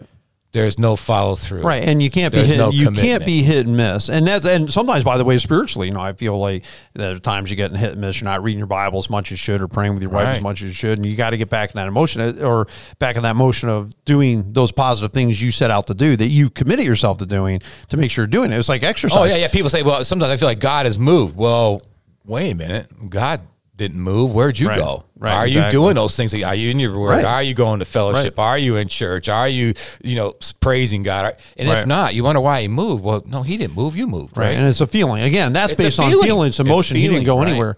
There's 0.53 0.77
no 0.77 0.97
follow 0.97 1.35
through. 1.35 1.61
Right, 1.61 1.81
and 1.81 2.03
you 2.03 2.09
can't 2.09 2.33
be 2.33 2.43
hit, 2.43 2.57
no 2.57 2.71
you 2.71 2.91
can't 2.91 3.25
be 3.25 3.41
hit 3.41 3.67
and 3.67 3.77
miss, 3.77 4.09
and 4.09 4.27
that's 4.27 4.45
and 4.45 4.71
sometimes, 4.71 5.05
by 5.05 5.17
the 5.17 5.23
way, 5.23 5.37
spiritually, 5.37 5.87
you 5.87 5.93
know, 5.93 6.01
I 6.01 6.11
feel 6.11 6.37
like 6.37 6.65
there 6.93 7.15
are 7.15 7.19
times 7.19 7.49
you 7.49 7.55
get 7.55 7.71
in 7.71 7.77
hit 7.77 7.93
and 7.93 8.01
miss. 8.01 8.19
You're 8.19 8.29
not 8.29 8.43
reading 8.43 8.57
your 8.57 8.67
Bible 8.67 8.99
as 8.99 9.09
much 9.09 9.27
as 9.27 9.31
you 9.31 9.37
should, 9.37 9.61
or 9.61 9.69
praying 9.69 9.93
with 9.93 10.01
your 10.01 10.11
wife 10.11 10.27
as 10.27 10.41
much 10.41 10.61
as 10.61 10.67
you 10.67 10.73
should, 10.73 10.97
and 10.97 11.05
you 11.05 11.15
got 11.15 11.29
to 11.29 11.37
get 11.37 11.49
back 11.49 11.69
in 11.69 11.75
that 11.77 11.87
emotion, 11.87 12.19
uh, 12.21 12.45
or 12.45 12.67
back 12.99 13.15
in 13.15 13.23
that 13.23 13.37
motion 13.37 13.69
of 13.69 13.93
doing 14.03 14.51
those 14.51 14.73
positive 14.73 15.13
things 15.13 15.41
you 15.41 15.51
set 15.51 15.71
out 15.71 15.87
to 15.87 15.93
do 15.93 16.17
that 16.17 16.27
you 16.27 16.49
committed 16.49 16.85
yourself 16.85 17.17
to 17.19 17.25
doing 17.25 17.61
to 17.87 17.95
make 17.95 18.11
sure 18.11 18.23
you're 18.23 18.27
doing 18.27 18.51
it. 18.51 18.57
It's 18.57 18.67
like 18.67 18.83
exercise. 18.83 19.17
Oh 19.17 19.23
yeah, 19.23 19.37
yeah. 19.37 19.47
People 19.47 19.69
say, 19.69 19.83
well, 19.83 20.03
sometimes 20.03 20.31
I 20.31 20.37
feel 20.37 20.49
like 20.49 20.59
God 20.59 20.85
has 20.85 20.97
moved. 20.97 21.37
Well, 21.37 21.81
wait 22.25 22.51
a 22.51 22.55
minute, 22.55 23.09
God 23.09 23.39
didn't 23.81 23.99
move. 23.99 24.31
Where'd 24.33 24.57
you 24.57 24.69
Right. 24.69 24.79
go? 24.79 25.03
Right, 25.19 25.33
Are 25.35 25.45
you 25.47 25.69
doing 25.69 25.95
those 25.95 26.15
things? 26.15 26.33
Are 26.33 26.55
you 26.55 26.71
in 26.71 26.79
your 26.79 26.97
word? 26.97 27.17
Right. 27.17 27.25
Are 27.25 27.43
you 27.43 27.53
going 27.53 27.79
to 27.79 27.85
fellowship? 27.85 28.39
Are 28.39 28.57
you 28.57 28.77
in 28.77 28.87
church? 28.87 29.29
Are 29.29 29.47
you, 29.47 29.73
you 30.03 30.15
know, 30.15 30.33
praising 30.61 31.03
God? 31.03 31.35
And 31.57 31.69
if 31.69 31.85
not, 31.85 32.15
you 32.15 32.23
wonder 32.23 32.41
why 32.41 32.61
he 32.61 32.67
moved. 32.67 33.03
Well, 33.03 33.21
no, 33.27 33.43
he 33.43 33.55
didn't 33.57 33.75
move. 33.75 33.95
You 33.95 34.07
moved, 34.07 34.35
right? 34.37 34.55
And 34.57 34.65
it's 34.67 34.81
a 34.81 34.87
feeling. 34.87 35.21
Again, 35.23 35.53
that's 35.53 35.73
It's 35.73 35.81
based 35.83 35.99
on 35.99 36.09
feeling. 36.09 36.25
feelings, 36.25 36.59
emotion. 36.59 36.97
he 36.97 37.07
didn't 37.07 37.25
go 37.25 37.41
anywhere. 37.41 37.75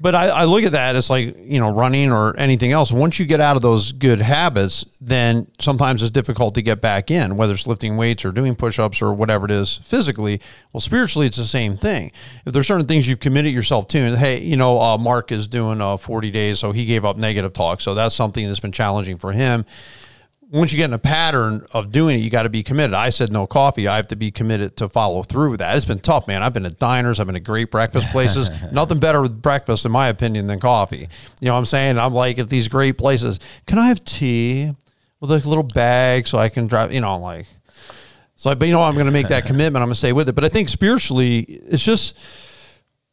But 0.00 0.14
I, 0.14 0.28
I 0.28 0.44
look 0.44 0.62
at 0.62 0.72
that 0.72 0.94
as 0.94 1.10
like 1.10 1.36
you 1.38 1.58
know 1.58 1.70
running 1.70 2.12
or 2.12 2.36
anything 2.36 2.70
else. 2.70 2.92
Once 2.92 3.18
you 3.18 3.26
get 3.26 3.40
out 3.40 3.56
of 3.56 3.62
those 3.62 3.90
good 3.90 4.20
habits, 4.20 4.98
then 5.00 5.48
sometimes 5.58 6.02
it's 6.02 6.10
difficult 6.10 6.54
to 6.54 6.62
get 6.62 6.80
back 6.80 7.10
in. 7.10 7.36
Whether 7.36 7.54
it's 7.54 7.66
lifting 7.66 7.96
weights 7.96 8.24
or 8.24 8.30
doing 8.30 8.54
push-ups 8.54 9.02
or 9.02 9.12
whatever 9.12 9.46
it 9.46 9.50
is 9.50 9.78
physically. 9.78 10.40
Well, 10.72 10.80
spiritually, 10.80 11.26
it's 11.26 11.36
the 11.36 11.44
same 11.44 11.76
thing. 11.76 12.12
If 12.46 12.52
there's 12.52 12.68
certain 12.68 12.86
things 12.86 13.08
you've 13.08 13.20
committed 13.20 13.52
yourself 13.52 13.88
to, 13.88 13.98
and 13.98 14.16
hey, 14.16 14.40
you 14.40 14.56
know, 14.56 14.80
uh, 14.80 14.98
Mark 14.98 15.32
is 15.32 15.46
doing 15.48 15.80
uh, 15.80 15.96
40 15.96 16.30
days, 16.30 16.60
so 16.60 16.70
he 16.70 16.84
gave 16.84 17.04
up 17.04 17.16
negative 17.16 17.52
talk. 17.52 17.80
So 17.80 17.94
that's 17.94 18.14
something 18.14 18.46
that's 18.46 18.60
been 18.60 18.72
challenging 18.72 19.18
for 19.18 19.32
him 19.32 19.64
once 20.50 20.72
you 20.72 20.78
get 20.78 20.86
in 20.86 20.94
a 20.94 20.98
pattern 20.98 21.66
of 21.72 21.90
doing 21.90 22.16
it, 22.16 22.22
you 22.22 22.30
got 22.30 22.42
to 22.42 22.48
be 22.48 22.62
committed. 22.62 22.94
I 22.94 23.10
said 23.10 23.30
no 23.30 23.46
coffee. 23.46 23.86
I 23.86 23.96
have 23.96 24.08
to 24.08 24.16
be 24.16 24.30
committed 24.30 24.76
to 24.78 24.88
follow 24.88 25.22
through 25.22 25.50
with 25.50 25.60
that. 25.60 25.76
It's 25.76 25.84
been 25.84 26.00
tough, 26.00 26.26
man. 26.26 26.42
I've 26.42 26.54
been 26.54 26.64
at 26.64 26.78
diners. 26.78 27.20
I've 27.20 27.26
been 27.26 27.36
at 27.36 27.44
great 27.44 27.70
breakfast 27.70 28.08
places. 28.12 28.50
Nothing 28.72 28.98
better 28.98 29.20
with 29.20 29.42
breakfast, 29.42 29.84
in 29.84 29.92
my 29.92 30.08
opinion, 30.08 30.46
than 30.46 30.58
coffee. 30.58 31.08
You 31.40 31.48
know 31.48 31.52
what 31.52 31.58
I'm 31.58 31.64
saying? 31.66 31.98
I'm 31.98 32.14
like 32.14 32.38
at 32.38 32.48
these 32.48 32.68
great 32.68 32.96
places. 32.96 33.40
Can 33.66 33.78
I 33.78 33.88
have 33.88 34.02
tea 34.04 34.70
with 35.20 35.30
like 35.30 35.44
a 35.44 35.48
little 35.48 35.64
bag 35.64 36.26
so 36.26 36.38
I 36.38 36.48
can 36.48 36.66
drive? 36.66 36.94
You 36.94 37.00
know, 37.02 37.10
I'm 37.10 37.20
like. 37.20 37.46
So, 38.36 38.54
but 38.54 38.68
you 38.68 38.72
know, 38.72 38.82
I'm 38.82 38.94
going 38.94 39.06
to 39.06 39.12
make 39.12 39.28
that 39.28 39.46
commitment. 39.46 39.82
I'm 39.82 39.88
going 39.88 39.94
to 39.94 39.98
stay 39.98 40.12
with 40.12 40.28
it. 40.28 40.34
But 40.36 40.44
I 40.44 40.48
think 40.48 40.68
spiritually, 40.68 41.40
it's 41.40 41.82
just 41.82 42.16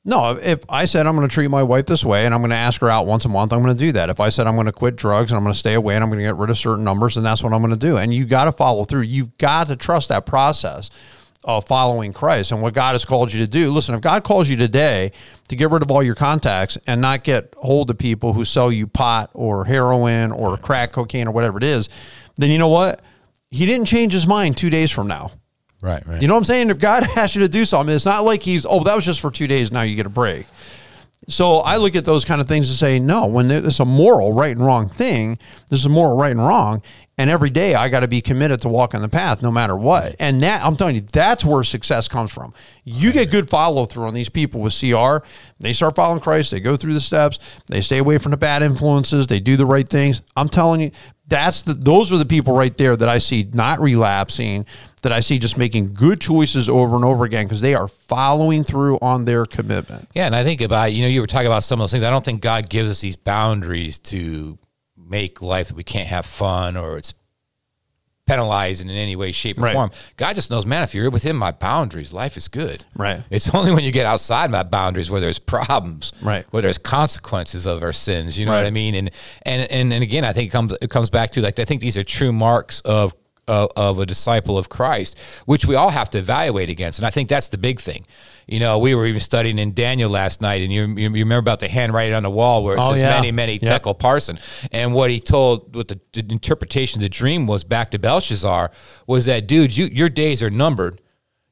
no. 0.06 0.38
If 0.38 0.60
I 0.70 0.86
said 0.86 1.08
I'm 1.08 1.16
going 1.16 1.28
to 1.28 1.34
treat 1.34 1.50
my 1.50 1.64
wife 1.64 1.88
this 1.88 2.06
way 2.06 2.26
and 2.26 2.34
I'm 2.34 2.42
going 2.42 2.52
to 2.52 2.56
ask 2.56 2.80
her 2.82 2.90
out 2.90 3.08
once 3.08 3.26
a 3.26 3.30
month, 3.30 3.52
I'm 3.52 3.62
going 3.62 3.76
to 3.76 3.84
do 3.86 3.92
that. 3.94 4.10
If 4.10 4.20
I 4.20 4.30
said 4.30 4.48
I'm 4.48 4.56
going 4.56 4.68
to 4.68 4.72
quit 4.72 4.96
drugs 4.96 5.32
and 5.32 5.38
I'm 5.38 5.44
going 5.44 5.54
to 5.54 5.60
stay 5.60 5.74
away 5.74 5.96
and 5.96 6.04
I'm 6.04 6.10
going 6.10 6.20
to 6.20 6.26
get 6.26 6.36
rid 6.36 6.50
of 6.50 6.58
certain 6.58 6.84
numbers, 6.84 7.18
and 7.18 7.26
that's 7.26 7.44
what 7.44 7.52
I'm 7.52 7.62
going 7.62 7.72
to 7.72 7.78
do. 7.78 7.98
And 7.98 8.14
you 8.14 8.26
got 8.26 8.46
to 8.46 8.52
follow 8.52 8.86
through. 8.86 9.02
You've 9.02 9.38
got 9.38 9.68
to 9.68 9.76
trust 9.76 10.10
that 10.10 10.26
process 10.26 10.90
of 11.44 11.66
following 11.68 12.12
Christ 12.12 12.52
and 12.52 12.62
what 12.62 12.74
God 12.74 12.94
has 12.94 13.06
called 13.06 13.32
you 13.32 13.40
to 13.46 13.50
do. 13.50 13.72
Listen, 13.72 13.94
if 13.94 14.02
God 14.02 14.24
calls 14.24 14.50
you 14.50 14.58
today 14.58 15.12
to 15.48 15.56
get 15.56 15.70
rid 15.70 15.84
of 15.84 15.92
all 15.92 16.02
your 16.02 16.16
contacts 16.16 16.78
and 16.88 17.02
not 17.02 17.24
get 17.24 17.54
hold 17.58 17.92
of 17.92 17.98
people 17.98 18.34
who 18.34 18.44
sell 18.44 18.72
you 18.72 18.88
pot 18.88 19.30
or 19.34 19.66
heroin 19.66 20.32
or 20.32 20.58
crack 20.58 20.92
cocaine 20.92 21.28
or 21.28 21.32
whatever 21.32 21.58
it 21.58 21.64
is, 21.64 21.88
then 22.36 22.50
you 22.50 22.58
know 22.58 22.68
what? 22.68 23.02
He 23.52 23.66
didn't 23.66 23.86
change 23.86 24.12
his 24.12 24.26
mind 24.26 24.58
two 24.58 24.72
days 24.72 24.92
from 24.92 25.08
now. 25.08 25.32
Right, 25.82 26.06
right. 26.08 26.22
You 26.22 26.28
know 26.28 26.34
what 26.34 26.40
I'm 26.40 26.46
saying? 26.46 26.70
If 26.70 26.80
God 26.80 27.04
asks 27.16 27.36
you 27.36 27.42
to 27.42 27.50
do 27.50 27.66
something, 27.66 27.96
it's 27.96 28.06
not 28.06 28.24
like 28.24 28.44
he's, 28.44 28.66
oh, 28.66 28.84
that 28.84 28.96
was 28.96 29.06
just 29.06 29.20
for 29.20 29.32
two 29.32 29.48
days. 29.48 29.72
Now 29.72 29.82
you 29.82 29.96
get 29.96 30.06
a 30.06 30.10
break. 30.10 30.46
So 31.28 31.58
I 31.58 31.78
look 31.78 31.96
at 31.96 32.06
those 32.06 32.24
kind 32.24 32.40
of 32.40 32.48
things 32.48 32.70
and 32.70 32.78
say, 32.78 33.00
no, 33.00 33.26
when 33.26 33.48
there's 33.48 33.80
a 33.80 33.86
moral 33.86 34.34
right 34.34 34.56
and 34.56 34.64
wrong 34.64 34.88
thing, 34.88 35.40
there's 35.70 35.86
a 35.86 35.90
moral 35.90 36.16
right 36.16 36.32
and 36.32 36.40
wrong. 36.40 36.84
And 37.18 37.30
every 37.30 37.50
day 37.50 37.76
I 37.76 37.88
got 37.88 38.02
to 38.02 38.08
be 38.10 38.22
committed 38.22 38.62
to 38.62 38.70
walking 38.70 39.02
the 39.02 39.08
path 39.08 39.42
no 39.42 39.52
matter 39.52 39.76
what. 39.76 40.16
And 40.20 40.42
that, 40.42 40.64
I'm 40.64 40.76
telling 40.76 40.96
you, 40.96 41.02
that's 41.02 41.46
where 41.46 41.64
success 41.64 42.10
comes 42.10 42.32
from. 42.32 42.54
You 42.84 43.14
get 43.14 43.32
good 43.32 43.50
follow 43.50 43.86
through 43.86 44.08
on 44.08 44.14
these 44.14 44.28
people 44.28 44.60
with 44.60 44.78
CR. 44.78 45.26
They 45.60 45.72
start 45.72 45.96
following 45.96 46.20
Christ. 46.20 46.52
They 46.52 46.60
go 46.60 46.76
through 46.76 46.94
the 46.94 47.00
steps. 47.00 47.40
They 47.68 47.80
stay 47.80 48.00
away 48.00 48.18
from 48.18 48.32
the 48.32 48.38
bad 48.38 48.64
influences. 48.64 49.28
They 49.28 49.40
do 49.40 49.56
the 49.56 49.66
right 49.66 49.88
things. 49.88 50.22
I'm 50.36 50.50
telling 50.50 50.82
you, 50.82 50.92
that's 51.28 51.64
the, 51.64 51.74
those 51.74 52.12
are 52.12 52.18
the 52.18 52.26
people 52.26 52.56
right 52.56 52.76
there 52.78 52.96
that 52.96 53.10
I 53.10 53.18
see 53.18 53.48
not 53.52 53.80
relapsing, 53.80 54.66
that 55.02 55.12
I 55.12 55.22
see 55.22 55.40
just 55.40 55.58
making 55.58 55.94
good 55.94 56.22
choices 56.22 56.70
over 56.70 56.96
and 56.96 57.06
over 57.06 57.26
again 57.26 57.46
because 57.46 57.62
they 57.62 57.74
are 57.74 57.88
following 57.88 58.64
through 58.64 59.00
on 59.02 59.26
their 59.26 59.46
commitment. 59.46 60.08
Yeah, 60.14 60.28
and 60.28 60.36
I 60.36 60.44
think 60.44 60.62
about 60.62 60.94
you 60.94 61.02
know 61.02 61.08
you 61.08 61.22
were 61.22 61.28
talking 61.28 61.48
about 61.48 61.64
some 61.64 61.80
of 61.80 61.84
those 61.86 61.92
things. 61.92 62.04
I 62.04 62.12
don't 62.12 62.24
think 62.24 62.42
God 62.42 62.70
gives 62.70 62.92
us 62.92 63.02
these 63.02 63.16
boundaries 63.16 63.98
to 64.00 64.60
make 65.08 65.42
life 65.42 65.68
that 65.70 65.76
we 65.78 65.84
can't 65.84 66.08
have 66.08 66.26
fun 66.26 66.76
or 66.78 66.98
it's 66.98 67.14
penalizing 68.28 68.90
in 68.90 68.96
any 68.96 69.16
way, 69.16 69.32
shape, 69.32 69.58
or 69.60 69.62
Right. 69.62 69.74
form. 69.74 69.92
God 70.18 70.34
just 70.36 70.50
knows, 70.50 70.66
man. 70.66 70.82
If 70.82 70.96
you're 70.96 71.12
within 71.12 71.36
my 71.36 71.52
boundaries, 71.52 72.12
life 72.12 72.38
is 72.38 72.48
good. 72.48 72.84
Right. 72.96 73.22
It's 73.30 73.48
only 73.54 73.72
when 73.72 73.84
you 73.84 73.92
get 73.92 74.08
outside 74.08 74.50
my 74.50 74.64
boundaries 74.64 75.12
where 75.12 75.22
there's 75.22 75.38
problems. 75.38 76.12
Right. 76.24 76.44
Where 76.50 76.64
there's 76.64 76.80
consequences 76.80 77.68
of 77.68 77.84
our 77.84 77.94
sins. 77.94 78.40
You 78.40 78.48
know 78.48 78.54
Right. 78.54 78.62
what 78.62 78.68
I 78.68 78.72
mean? 78.72 78.96
And 78.96 79.12
and 79.44 79.70
and 79.72 79.94
and 79.94 80.02
again, 80.02 80.26
I 80.26 80.34
think 80.34 80.50
it 80.50 80.52
comes 80.52 80.74
it 80.82 80.90
comes 80.90 81.12
back 81.12 81.30
to 81.32 81.42
like 81.42 81.60
I 81.60 81.66
think 81.66 81.82
these 81.82 81.98
are 81.98 82.04
true 82.04 82.32
marks 82.34 82.80
of. 82.82 83.14
Of, 83.48 83.70
of 83.76 84.00
a 84.00 84.08
disciple 84.08 84.58
of 84.58 84.70
Christ, 84.70 85.16
which 85.46 85.66
we 85.68 85.76
all 85.76 85.92
have 85.92 86.10
to 86.10 86.18
evaluate 86.18 86.72
against, 86.72 86.98
and 86.98 87.06
I 87.06 87.12
think 87.12 87.30
that's 87.30 87.50
the 87.50 87.60
big 87.60 87.80
thing. 87.80 88.08
You 88.48 88.60
know, 88.60 88.78
we 88.78 88.94
were 88.94 89.06
even 89.08 89.20
studying 89.20 89.58
in 89.58 89.74
Daniel 89.74 90.10
last 90.10 90.40
night, 90.40 90.62
and 90.62 90.72
you, 90.72 90.86
you, 90.86 91.10
remember 91.10 91.38
about 91.40 91.60
the 91.60 91.68
handwriting 91.68 92.14
on 92.14 92.22
the 92.24 92.30
wall 92.30 92.64
where 92.64 92.76
it 92.76 92.80
Oh, 92.80 92.92
says 92.92 93.02
yeah. 93.02 93.20
mene, 93.20 93.34
mene 93.34 93.50
Yep. 93.54 93.62
tekel 93.62 93.96
parsin, 93.96 94.40
and 94.72 94.94
what 94.94 95.10
he 95.10 95.20
told, 95.20 95.76
what 95.76 95.88
the, 95.88 96.00
the 96.14 96.26
interpretation 96.30 97.00
of 97.00 97.02
the 97.02 97.10
dream 97.10 97.48
was 97.48 97.64
back 97.64 97.90
to 97.92 98.00
Belshazzar 98.00 98.70
was 99.08 99.26
that, 99.26 99.48
dude, 99.48 99.76
you 99.76 99.86
your 99.86 100.10
days 100.10 100.44
are 100.44 100.52
numbered. 100.52 101.02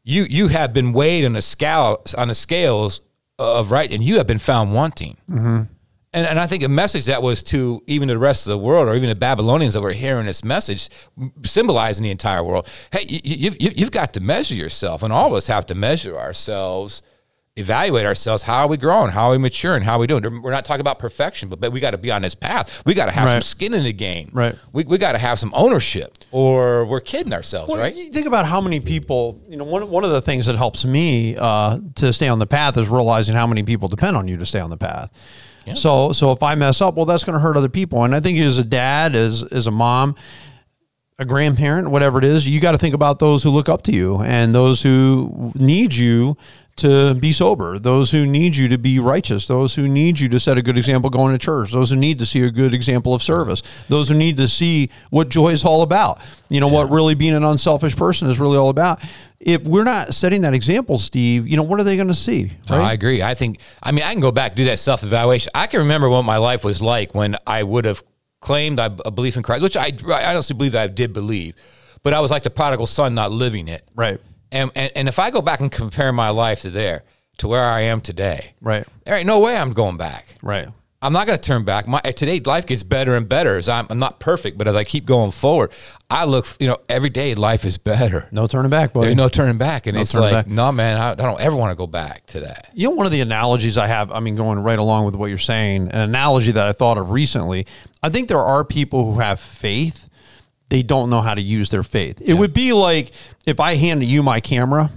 You 0.03 0.25
you 0.29 0.49
have 0.49 0.71
been 0.73 0.93
weighed 0.93 1.25
on 1.25 1.33
the 1.33 1.41
scale 1.41 2.03
on 2.17 2.27
the 2.27 2.35
scales 2.35 3.01
of 3.39 3.71
right, 3.71 3.91
and 3.91 4.03
you 4.03 4.17
have 4.17 4.27
been 4.27 4.37
found 4.39 4.73
wanting. 4.75 5.17
Mm-hmm. 5.29 5.72
And, 6.13 6.27
and 6.27 6.39
I 6.39 6.45
think 6.45 6.63
a 6.63 6.69
message 6.69 7.05
that 7.05 7.23
was 7.23 7.41
to 7.43 7.83
even 7.87 8.07
the 8.07 8.17
rest 8.17 8.45
of 8.45 8.51
the 8.51 8.57
world, 8.57 8.87
or 8.87 8.93
even 8.93 9.09
the 9.09 9.15
Babylonians 9.15 9.73
that 9.73 9.81
were 9.81 9.93
hearing 9.93 10.27
this 10.27 10.43
message, 10.43 10.89
symbolizing 11.43 12.03
the 12.03 12.11
entire 12.11 12.43
world. 12.43 12.67
Hey, 12.91 13.05
you, 13.07 13.19
you, 13.23 13.51
you, 13.59 13.71
you've 13.75 13.91
got 13.91 14.13
to 14.13 14.19
measure 14.19 14.55
yourself, 14.55 15.01
and 15.01 15.11
all 15.11 15.27
of 15.27 15.33
us 15.33 15.47
have 15.47 15.65
to 15.67 15.75
measure 15.75 16.15
ourselves, 16.17 17.01
evaluate 17.55 18.05
ourselves. 18.05 18.43
How 18.43 18.61
are 18.61 18.67
we 18.67 18.77
growing? 18.77 19.09
How 19.09 19.29
are 19.29 19.31
we 19.31 19.37
maturing? 19.39 19.83
How 19.83 19.93
are 19.93 19.99
we 19.99 20.07
doing? 20.07 20.41
We're 20.41 20.51
not 20.51 20.65
talking 20.65 20.81
about 20.81 20.99
perfection, 20.99 21.49
but, 21.49 21.59
but 21.59 21.71
we 21.71 21.79
got 21.79 21.91
to 21.91 21.97
be 21.97 22.11
on 22.11 22.21
this 22.21 22.35
path. 22.35 22.83
We 22.85 22.93
got 22.93 23.07
to 23.07 23.11
have 23.11 23.29
some 23.29 23.41
skin 23.41 23.73
in 23.73 23.83
the 23.83 23.93
game. 23.93 24.29
Right. 24.33 24.55
We, 24.71 24.83
we 24.83 24.99
got 24.99 25.13
to 25.13 25.17
have 25.17 25.39
some 25.39 25.51
ownership, 25.55 26.17
or 26.31 26.85
we're 26.85 27.01
kidding 27.01 27.33
ourselves, 27.33 27.71
Well, 27.71 27.79
right? 27.81 27.95
You 27.95 28.11
think 28.11 28.27
about 28.27 28.45
how 28.45 28.61
many 28.61 28.79
people, 28.79 29.41
you 29.49 29.57
know, 29.57 29.63
one, 29.63 29.89
one 29.89 30.03
of 30.03 30.11
the 30.11 30.21
things 30.21 30.45
that 30.45 30.57
helps 30.57 30.85
me 30.85 31.35
uh, 31.37 31.79
to 31.95 32.13
stay 32.13 32.27
on 32.27 32.37
the 32.37 32.47
path 32.47 32.77
is 32.77 32.87
realizing 32.87 33.35
how 33.35 33.47
many 33.47 33.63
people 33.63 33.87
depend 33.87 34.15
on 34.15 34.27
you 34.27 34.37
to 34.37 34.45
stay 34.45 34.59
on 34.59 34.69
the 34.69 34.77
path. 34.77 35.09
So, 35.73 36.11
so 36.11 36.31
if 36.31 36.43
I 36.43 36.55
mess 36.55 36.81
up, 36.81 36.95
well, 36.95 37.05
that's 37.05 37.23
going 37.23 37.35
to 37.35 37.39
hurt 37.39 37.55
other 37.55 37.69
people. 37.69 38.03
And 38.03 38.13
I 38.13 38.19
think 38.19 38.37
as 38.39 38.57
a 38.57 38.63
dad, 38.63 39.15
as 39.15 39.43
as 39.43 39.65
a 39.67 39.71
mom, 39.71 40.15
a 41.19 41.25
grandparent, 41.25 41.89
whatever 41.89 42.17
it 42.17 42.23
is, 42.23 42.47
you 42.47 42.59
got 42.59 42.71
to 42.71 42.77
think 42.77 42.95
about 42.95 43.19
those 43.19 43.43
who 43.43 43.49
look 43.49 43.69
up 43.69 43.83
to 43.83 43.91
you 43.91 44.21
and 44.21 44.53
those 44.53 44.81
who 44.81 45.51
need 45.55 45.93
you 45.93 46.37
to 46.75 47.13
be 47.13 47.31
sober, 47.31 47.77
those 47.77 48.11
who 48.11 48.25
need 48.25 48.55
you 48.55 48.67
to 48.67 48.79
be 48.79 48.97
righteous, 48.97 49.45
those 49.45 49.75
who 49.75 49.87
need 49.87 50.19
you 50.19 50.27
to 50.27 50.39
set 50.39 50.57
a 50.57 50.61
good 50.61 50.75
example 50.75 51.09
going 51.09 51.31
to 51.31 51.37
church, 51.37 51.71
those 51.71 51.91
who 51.91 51.95
need 51.95 52.17
to 52.17 52.25
see 52.25 52.41
a 52.41 52.49
good 52.49 52.73
example 52.73 53.13
of 53.13 53.21
service, 53.21 53.61
those 53.89 54.09
who 54.09 54.15
need 54.15 54.37
to 54.37 54.47
see 54.47 54.89
what 55.11 55.29
joy 55.29 55.49
is 55.49 55.63
all 55.63 55.83
about, 55.83 56.19
you 56.49 56.59
know, 56.59 56.67
yeah. 56.67 56.73
what 56.73 56.89
really 56.89 57.13
being 57.13 57.35
an 57.35 57.43
unselfish 57.43 57.95
person 57.95 58.27
is 58.27 58.39
really 58.39 58.57
all 58.57 58.69
about. 58.69 58.99
If 59.39 59.63
we're 59.63 59.83
not 59.83 60.15
setting 60.15 60.41
that 60.41 60.55
example, 60.55 60.97
Steve, 60.97 61.47
you 61.47 61.57
know, 61.57 61.63
what 61.63 61.79
are 61.79 61.83
they 61.83 61.95
going 61.95 62.07
to 62.07 62.13
see? 62.15 62.53
Right? 62.67 62.79
I 62.79 62.93
agree. 62.93 63.21
I 63.21 63.35
think, 63.35 63.59
I 63.83 63.91
mean, 63.91 64.03
I 64.03 64.11
can 64.11 64.21
go 64.21 64.31
back, 64.31 64.55
do 64.55 64.65
that 64.65 64.79
self 64.79 65.03
evaluation. 65.03 65.51
I 65.53 65.67
can 65.67 65.81
remember 65.81 66.09
what 66.09 66.23
my 66.23 66.37
life 66.37 66.63
was 66.63 66.81
like 66.81 67.13
when 67.13 67.35
I 67.45 67.61
would 67.61 67.85
have 67.85 68.01
claimed 68.43 68.77
a 68.77 68.89
belief 68.89 69.37
in 69.37 69.41
Christ, 69.43 69.63
which 69.63 69.77
I, 69.77 69.93
I 70.07 70.25
honestly 70.25 70.55
believe 70.55 70.73
that 70.73 70.83
I 70.83 70.87
did 70.87 71.13
believe, 71.13 71.55
but 72.03 72.13
I 72.13 72.19
was 72.19 72.29
like 72.29 72.43
the 72.43 72.49
prodigal 72.49 72.87
son 72.87 73.15
not 73.15 73.31
living 73.31 73.69
it. 73.69 73.87
Right. 73.95 74.19
And, 74.51 74.69
and 74.75 74.91
and 74.95 75.07
if 75.07 75.17
I 75.17 75.31
go 75.31 75.41
back 75.41 75.61
and 75.61 75.71
compare 75.71 76.11
my 76.11 76.29
life 76.29 76.61
to 76.61 76.69
there 76.69 77.03
to 77.37 77.47
where 77.47 77.63
I 77.63 77.81
am 77.81 78.01
today, 78.01 78.53
right? 78.61 78.85
There 79.05 79.15
ain't 79.15 79.25
no 79.25 79.39
way 79.39 79.55
I'm 79.57 79.73
going 79.73 79.97
back. 79.97 80.35
Right. 80.43 80.67
I'm 81.03 81.11
not 81.11 81.27
going 81.27 81.37
to 81.37 81.41
turn 81.41 81.65
back. 81.65 81.85
My 81.85 81.99
today 81.99 82.39
life 82.39 82.65
gets 82.65 82.81
better 82.81 83.15
and 83.15 83.27
better 83.27 83.57
as 83.57 83.67
I'm, 83.67 83.85
I'm, 83.89 83.99
not 83.99 84.21
perfect, 84.21 84.57
but 84.57 84.69
as 84.69 84.75
I 84.75 84.85
keep 84.85 85.05
going 85.05 85.31
forward, 85.31 85.73
I 86.09 86.23
look. 86.23 86.47
You 86.59 86.67
know, 86.67 86.77
every 86.87 87.09
day 87.09 87.35
life 87.35 87.65
is 87.65 87.77
better. 87.77 88.29
No 88.31 88.47
turning 88.47 88.69
back. 88.69 88.93
There's 88.93 89.15
no 89.15 89.27
turning 89.27 89.57
back, 89.57 89.85
and 89.85 89.95
no 89.95 90.01
it's 90.01 90.13
like, 90.13 90.31
back. 90.31 90.47
no, 90.47 90.71
man, 90.71 90.97
I, 90.97 91.11
I, 91.11 91.15
don't 91.15 91.41
ever 91.41 91.57
want 91.57 91.71
to 91.71 91.75
go 91.75 91.87
back 91.87 92.25
to 92.27 92.39
that. 92.41 92.69
You 92.73 92.87
know, 92.87 92.95
one 92.95 93.05
of 93.05 93.11
the 93.11 93.19
analogies 93.19 93.77
I 93.77 93.87
have. 93.87 94.11
I 94.11 94.21
mean, 94.21 94.35
going 94.35 94.59
right 94.59 94.79
along 94.79 95.03
with 95.05 95.15
what 95.15 95.27
you're 95.27 95.37
saying, 95.37 95.89
an 95.89 95.99
analogy 95.99 96.53
that 96.53 96.65
I 96.65 96.71
thought 96.71 96.97
of 96.97 97.11
recently. 97.11 97.67
I 98.01 98.09
think 98.09 98.29
there 98.29 98.39
are 98.39 98.63
people 98.63 99.11
who 99.11 99.19
have 99.19 99.39
faith 99.39 100.09
they 100.69 100.81
don't 100.81 101.11
know 101.11 101.21
how 101.21 101.35
to 101.35 101.41
use 101.41 101.69
their 101.69 101.83
faith. 101.83 102.19
It 102.19 102.29
yeah. 102.29 102.33
would 102.33 102.51
be 102.51 102.73
like 102.73 103.11
if 103.45 103.59
I 103.59 103.75
handed 103.75 104.07
you 104.07 104.23
my 104.23 104.39
camera, 104.39 104.89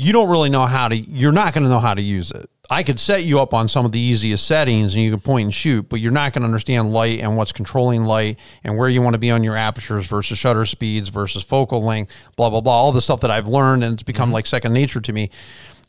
you 0.00 0.12
don't 0.12 0.30
really 0.30 0.48
know 0.48 0.64
how 0.64 0.86
to, 0.86 0.96
you're 0.96 1.32
not 1.32 1.52
going 1.52 1.64
to 1.64 1.68
know 1.68 1.80
how 1.80 1.92
to 1.92 2.00
use 2.00 2.30
it. 2.30 2.48
I 2.70 2.84
could 2.84 3.00
set 3.00 3.24
you 3.24 3.40
up 3.40 3.52
on 3.52 3.66
some 3.66 3.84
of 3.84 3.90
the 3.90 3.98
easiest 3.98 4.46
settings 4.46 4.94
and 4.94 5.02
you 5.02 5.10
can 5.10 5.18
point 5.18 5.46
and 5.46 5.52
shoot, 5.54 5.88
but 5.88 5.98
you're 5.98 6.12
not 6.12 6.32
going 6.32 6.42
to 6.42 6.46
understand 6.46 6.92
light 6.92 7.18
and 7.18 7.36
what's 7.36 7.50
controlling 7.50 8.04
light 8.04 8.38
and 8.62 8.78
where 8.78 8.88
you 8.88 9.02
want 9.02 9.14
to 9.14 9.18
be 9.18 9.32
on 9.32 9.42
your 9.42 9.56
apertures 9.56 10.06
versus 10.06 10.38
shutter 10.38 10.64
speeds 10.66 11.08
versus 11.08 11.42
focal 11.42 11.82
length, 11.82 12.14
blah, 12.36 12.48
blah, 12.48 12.60
blah. 12.60 12.72
All 12.72 12.92
the 12.92 13.00
stuff 13.00 13.22
that 13.22 13.32
I've 13.32 13.48
learned 13.48 13.82
and 13.82 13.94
it's 13.94 14.04
become 14.04 14.28
mm-hmm. 14.28 14.34
like 14.34 14.46
second 14.46 14.72
nature 14.72 15.00
to 15.00 15.12
me. 15.12 15.30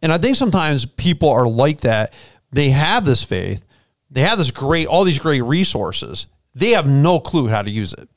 And 0.02 0.12
I 0.12 0.17
think 0.17 0.38
sometimes 0.38 0.88
people 0.88 1.30
are 1.30 1.48
like 1.48 1.82
that. 1.82 2.12
They 2.52 2.72
have 2.72 3.06
this 3.06 3.24
faith, 3.24 3.63
they 4.10 4.22
have 4.22 4.39
this 4.39 4.50
great, 4.50 4.88
all 4.88 5.04
these 5.04 5.19
great 5.19 5.41
resources. 5.41 6.26
They 6.56 6.72
have 6.72 6.88
no 6.88 7.19
clue 7.19 7.48
how 7.48 7.62
to 7.62 7.69
use 7.69 7.93
it. 7.93 8.10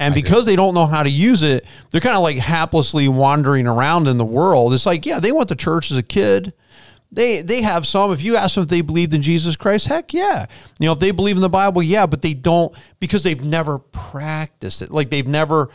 And 0.00 0.14
because 0.14 0.46
they 0.46 0.56
don't 0.56 0.72
know 0.72 0.86
how 0.86 1.02
to 1.02 1.10
use 1.10 1.42
it, 1.42 1.66
they're 1.90 2.00
kind 2.00 2.16
of 2.16 2.22
like 2.22 2.38
haplessly 2.38 3.06
wandering 3.06 3.66
around 3.66 4.08
in 4.08 4.16
the 4.16 4.24
world. 4.24 4.72
It's 4.72 4.86
like, 4.86 5.04
yeah, 5.04 5.20
they 5.20 5.30
went 5.30 5.50
to 5.50 5.54
church 5.54 5.90
as 5.90 5.98
a 5.98 6.02
kid. 6.02 6.54
They 7.12 7.42
they 7.42 7.60
have 7.60 7.86
some. 7.86 8.10
If 8.10 8.22
you 8.22 8.36
ask 8.36 8.54
them 8.54 8.62
if 8.62 8.68
they 8.68 8.80
believed 8.80 9.12
in 9.12 9.20
Jesus 9.20 9.56
Christ, 9.56 9.88
heck 9.88 10.14
yeah. 10.14 10.46
You 10.78 10.86
know, 10.86 10.92
if 10.92 11.00
they 11.00 11.10
believe 11.10 11.36
in 11.36 11.42
the 11.42 11.50
Bible, 11.50 11.82
yeah, 11.82 12.06
but 12.06 12.22
they 12.22 12.32
don't 12.32 12.74
because 12.98 13.24
they've 13.24 13.44
never 13.44 13.78
practiced 13.78 14.80
it. 14.80 14.90
Like 14.90 15.10
they've 15.10 15.26
never 15.26 15.68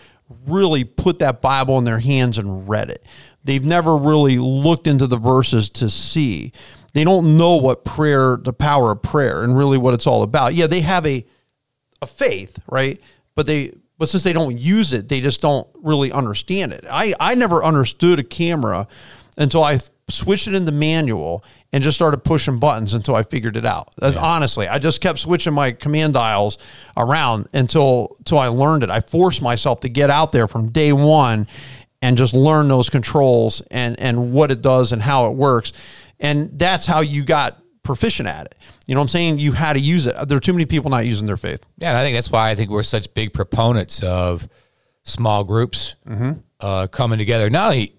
really 0.48 0.86
put 0.86 1.20
that 1.20 1.42
Bible 1.42 1.78
in 1.78 1.84
their 1.84 2.00
hands 2.00 2.40
and 2.40 2.68
read 2.68 2.90
it. 2.90 3.06
They've 3.44 3.66
never 3.66 3.96
really 3.96 4.40
looked 4.40 4.88
into 4.88 5.06
the 5.06 5.18
verses 5.18 5.70
to 5.72 5.90
see. 5.90 6.52
They 6.94 7.04
don't 7.04 7.38
know 7.38 7.58
what 7.58 7.86
prayer, 7.86 8.38
the 8.38 8.54
power 8.54 8.92
of 8.92 9.04
prayer, 9.04 9.44
and 9.44 9.56
really 9.56 9.78
what 9.78 9.94
it's 9.94 10.08
all 10.08 10.24
about. 10.24 10.56
Yeah, 10.56 10.66
they 10.66 10.82
have 10.82 11.06
a 11.06 11.26
a 12.02 12.08
faith, 12.08 12.58
right? 12.68 13.00
But 13.36 13.46
they 13.46 13.74
but 13.98 14.10
since 14.10 14.24
they 14.24 14.34
don't 14.34 14.58
use 14.58 14.94
it, 14.94 15.08
they 15.08 15.22
just 15.22 15.42
don't 15.42 15.68
really 15.82 16.12
understand 16.12 16.74
it. 16.74 16.86
I, 16.90 17.14
I 17.20 17.36
never 17.36 17.64
understood 17.64 18.20
a 18.20 18.24
camera 18.24 18.88
until 19.38 19.64
I 19.64 19.80
switched 20.10 20.48
it 20.48 20.56
into 20.56 20.72
manual 20.72 21.44
and 21.74 21.84
just 21.84 21.98
started 21.98 22.24
pushing 22.24 22.60
buttons 22.60 22.94
until 22.94 23.16
I 23.16 23.24
figured 23.24 23.58
it 23.58 23.66
out. 23.66 23.94
That's, 23.98 24.16
yeah. 24.16 24.22
Honestly, 24.22 24.68
I 24.68 24.80
just 24.80 25.02
kept 25.02 25.20
switching 25.20 25.54
my 25.54 25.72
command 25.72 26.14
dials 26.14 26.58
around 26.96 27.50
until 27.54 28.16
until 28.20 28.40
I 28.40 28.48
learned 28.48 28.84
it. 28.84 28.90
I 28.90 29.02
forced 29.02 29.42
myself 29.42 29.82
to 29.82 29.90
get 29.90 30.10
out 30.10 30.32
there 30.32 30.48
from 30.48 30.72
day 30.72 30.94
one 30.94 31.48
and 32.02 32.18
just 32.18 32.34
learn 32.34 32.68
those 32.68 32.90
controls 32.90 33.62
and 33.72 34.00
and 34.00 34.32
what 34.32 34.52
it 34.52 34.62
does 34.62 34.92
and 34.92 35.02
how 35.02 35.28
it 35.28 35.34
works. 35.34 35.74
And 36.20 36.58
that's 36.58 36.86
how 36.86 37.02
you 37.02 37.24
got 37.26 37.60
proficient 37.86 38.28
at 38.28 38.48
it. 38.48 38.56
You 38.86 38.96
know 38.96 39.00
what 39.00 39.06
I'm 39.06 39.10
saying? 39.10 39.40
You 39.40 39.54
had 39.54 39.74
to 39.74 39.80
use 39.80 40.06
it. 40.06 40.16
There 40.28 40.38
are 40.38 40.42
too 40.42 40.54
many 40.54 40.66
people 40.66 40.92
not 40.92 41.06
using 41.06 41.26
their 41.26 41.38
faith. 41.38 41.62
Yeah, 41.78 41.90
and 41.90 41.98
I 41.98 42.02
think 42.02 42.18
that's 42.18 42.30
why 42.30 42.50
I 42.50 42.56
think 42.56 42.70
we're 42.70 42.84
such 42.84 43.14
big 43.14 43.34
proponents 43.34 44.04
of 44.04 44.48
small 45.04 45.44
groups 45.44 45.96
mm-hmm. 46.08 46.34
uh, 46.60 46.88
coming 46.88 47.20
together, 47.20 47.50
not 47.50 47.68
only 47.72 47.96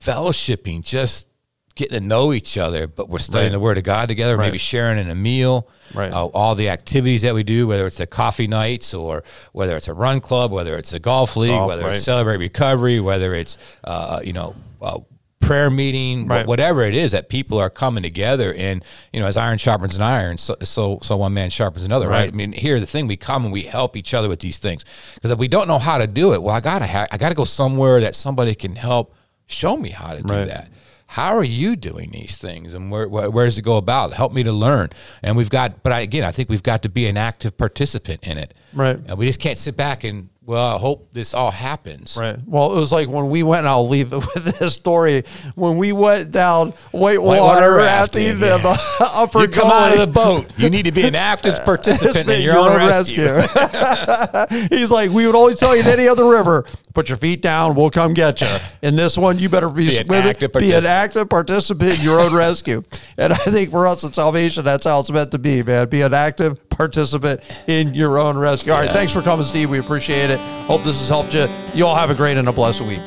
fellowshipping, 0.00 0.82
just 0.82 1.28
getting 1.76 2.00
to 2.00 2.06
know 2.06 2.32
each 2.32 2.58
other, 2.58 2.86
but 2.86 3.08
we're 3.08 3.18
studying 3.18 3.52
right. 3.52 3.56
the 3.56 3.60
Word 3.60 3.78
of 3.78 3.84
God 3.84 4.08
together, 4.08 4.36
right. 4.36 4.46
maybe 4.46 4.58
sharing 4.58 4.98
in 4.98 5.08
a 5.08 5.14
meal, 5.14 5.68
right. 5.94 6.12
uh, 6.12 6.26
all 6.26 6.54
the 6.54 6.68
activities 6.68 7.22
that 7.22 7.34
we 7.34 7.42
do, 7.42 7.66
whether 7.66 7.86
it's 7.86 7.96
the 7.96 8.06
coffee 8.06 8.46
nights 8.46 8.92
or 8.92 9.22
whether 9.52 9.76
it's 9.76 9.88
a 9.88 9.94
run 9.94 10.20
club, 10.20 10.52
whether 10.52 10.76
it's 10.76 10.92
a 10.92 10.98
golf 10.98 11.36
league, 11.36 11.66
whether 11.66 11.88
it's 11.88 12.02
celebrate 12.02 12.36
recovery, 12.36 13.00
whether 13.00 13.34
it's 13.34 13.56
uh, 13.84 14.20
you 14.22 14.32
know 14.32 14.54
uh, 14.82 14.98
prayer 15.40 15.70
meeting, 15.70 16.26
right. 16.26 16.46
whatever 16.46 16.82
it 16.82 16.94
is 16.94 17.12
that 17.12 17.28
people 17.28 17.58
are 17.58 17.70
coming 17.70 18.02
together 18.02 18.54
and 18.54 18.84
you 19.12 19.20
know 19.20 19.26
as 19.26 19.36
iron 19.36 19.58
sharpens 19.58 19.96
an 19.96 20.02
iron, 20.02 20.38
so 20.38 20.56
so, 20.62 20.98
so 21.02 21.16
one 21.16 21.34
man 21.34 21.50
sharpens 21.50 21.84
another, 21.84 22.08
right. 22.08 22.20
right? 22.20 22.32
I 22.32 22.36
mean, 22.36 22.52
here 22.52 22.78
the 22.78 22.86
thing 22.86 23.06
we 23.06 23.16
come 23.16 23.44
and 23.44 23.52
we 23.52 23.62
help 23.62 23.96
each 23.96 24.14
other 24.14 24.28
with 24.28 24.40
these 24.40 24.58
things 24.58 24.84
because 25.14 25.30
if 25.30 25.38
we 25.38 25.48
don't 25.48 25.68
know 25.68 25.78
how 25.78 25.98
to 25.98 26.06
do 26.06 26.32
it, 26.32 26.42
well, 26.42 26.54
I 26.54 26.60
gotta 26.60 26.86
ha- 26.86 27.08
I 27.10 27.16
gotta 27.16 27.34
go 27.34 27.44
somewhere 27.44 28.00
that 28.00 28.14
somebody 28.14 28.54
can 28.54 28.76
help 28.76 29.14
show 29.46 29.76
me 29.76 29.90
how 29.90 30.14
to 30.14 30.22
do 30.22 30.32
right. 30.32 30.46
that. 30.46 30.70
How 31.10 31.36
are 31.36 31.44
you 31.44 31.74
doing 31.74 32.10
these 32.12 32.36
things, 32.36 32.72
and 32.72 32.88
where, 32.88 33.08
where, 33.08 33.28
where 33.28 33.44
does 33.44 33.58
it 33.58 33.62
go 33.62 33.76
about? 33.76 34.12
Help 34.12 34.32
me 34.32 34.44
to 34.44 34.52
learn. 34.52 34.90
And 35.24 35.36
we've 35.36 35.50
got, 35.50 35.82
but 35.82 35.92
I, 35.92 36.00
again, 36.00 36.22
I 36.22 36.30
think 36.30 36.48
we've 36.48 36.62
got 36.62 36.84
to 36.84 36.88
be 36.88 37.08
an 37.08 37.16
active 37.16 37.58
participant 37.58 38.20
in 38.22 38.38
it. 38.38 38.54
Right. 38.72 38.96
And 39.06 39.18
we 39.18 39.26
just 39.26 39.40
can't 39.40 39.58
sit 39.58 39.76
back 39.76 40.04
and 40.04 40.28
well, 40.50 40.74
I 40.74 40.78
hope 40.80 41.10
this 41.12 41.32
all 41.32 41.52
happens. 41.52 42.16
Right. 42.16 42.36
Well, 42.44 42.72
it 42.72 42.74
was 42.74 42.90
like 42.90 43.08
when 43.08 43.30
we 43.30 43.44
went, 43.44 43.60
and 43.60 43.68
I'll 43.68 43.86
leave 43.86 44.12
it 44.12 44.16
with 44.34 44.58
this 44.58 44.74
story. 44.74 45.22
When 45.54 45.76
we 45.76 45.92
went 45.92 46.32
down 46.32 46.72
whitewater, 46.90 47.20
whitewater 47.20 47.74
rafting 47.76 48.26
yeah. 48.40 48.56
the 48.56 48.82
upper 49.00 49.42
You 49.42 49.48
come 49.48 49.70
Gauley. 49.70 49.92
out 49.92 49.92
of 49.92 49.98
the 50.00 50.12
boat. 50.12 50.52
You 50.58 50.68
need 50.68 50.86
to 50.86 50.90
be 50.92 51.06
an 51.06 51.14
active 51.14 51.54
participant 51.64 52.28
in 52.28 52.42
your, 52.42 52.54
your 52.54 52.62
own, 52.62 52.72
own 52.72 52.78
rescue. 52.78 53.26
rescue. 53.26 54.76
He's 54.76 54.90
like, 54.90 55.12
we 55.12 55.24
would 55.24 55.36
always 55.36 55.60
tell 55.60 55.76
you 55.76 55.82
in 55.82 55.86
any 55.86 56.08
other 56.08 56.24
river, 56.24 56.66
put 56.94 57.08
your 57.08 57.18
feet 57.18 57.42
down, 57.42 57.76
we'll 57.76 57.90
come 57.90 58.12
get 58.12 58.40
you. 58.40 58.48
In 58.82 58.96
this 58.96 59.16
one, 59.16 59.38
you 59.38 59.48
better 59.48 59.68
be, 59.68 59.88
be, 59.88 59.98
an, 59.98 60.12
active 60.12 60.52
be 60.54 60.72
an 60.72 60.84
active 60.84 61.28
participant 61.28 62.00
in 62.00 62.04
your 62.04 62.18
own 62.18 62.34
rescue. 62.34 62.82
And 63.16 63.32
I 63.32 63.36
think 63.36 63.70
for 63.70 63.86
us 63.86 64.02
in 64.02 64.12
salvation, 64.12 64.64
that's 64.64 64.84
how 64.84 64.98
it's 64.98 65.12
meant 65.12 65.30
to 65.30 65.38
be, 65.38 65.62
man. 65.62 65.88
Be 65.88 66.02
an 66.02 66.12
active 66.12 66.68
participant 66.80 67.42
in 67.66 67.92
your 67.92 68.18
own 68.18 68.38
rescue. 68.38 68.72
All 68.72 68.78
right, 68.78 68.86
yes. 68.86 68.94
thanks 68.94 69.12
for 69.12 69.20
coming, 69.20 69.44
Steve. 69.44 69.68
We 69.68 69.78
appreciate 69.78 70.30
it. 70.30 70.40
Hope 70.66 70.82
this 70.82 70.98
has 70.98 71.10
helped 71.10 71.34
you. 71.34 71.46
You 71.74 71.86
all 71.86 71.94
have 71.94 72.08
a 72.08 72.14
great 72.14 72.38
and 72.38 72.48
a 72.48 72.52
blessed 72.52 72.80
week. 72.80 73.00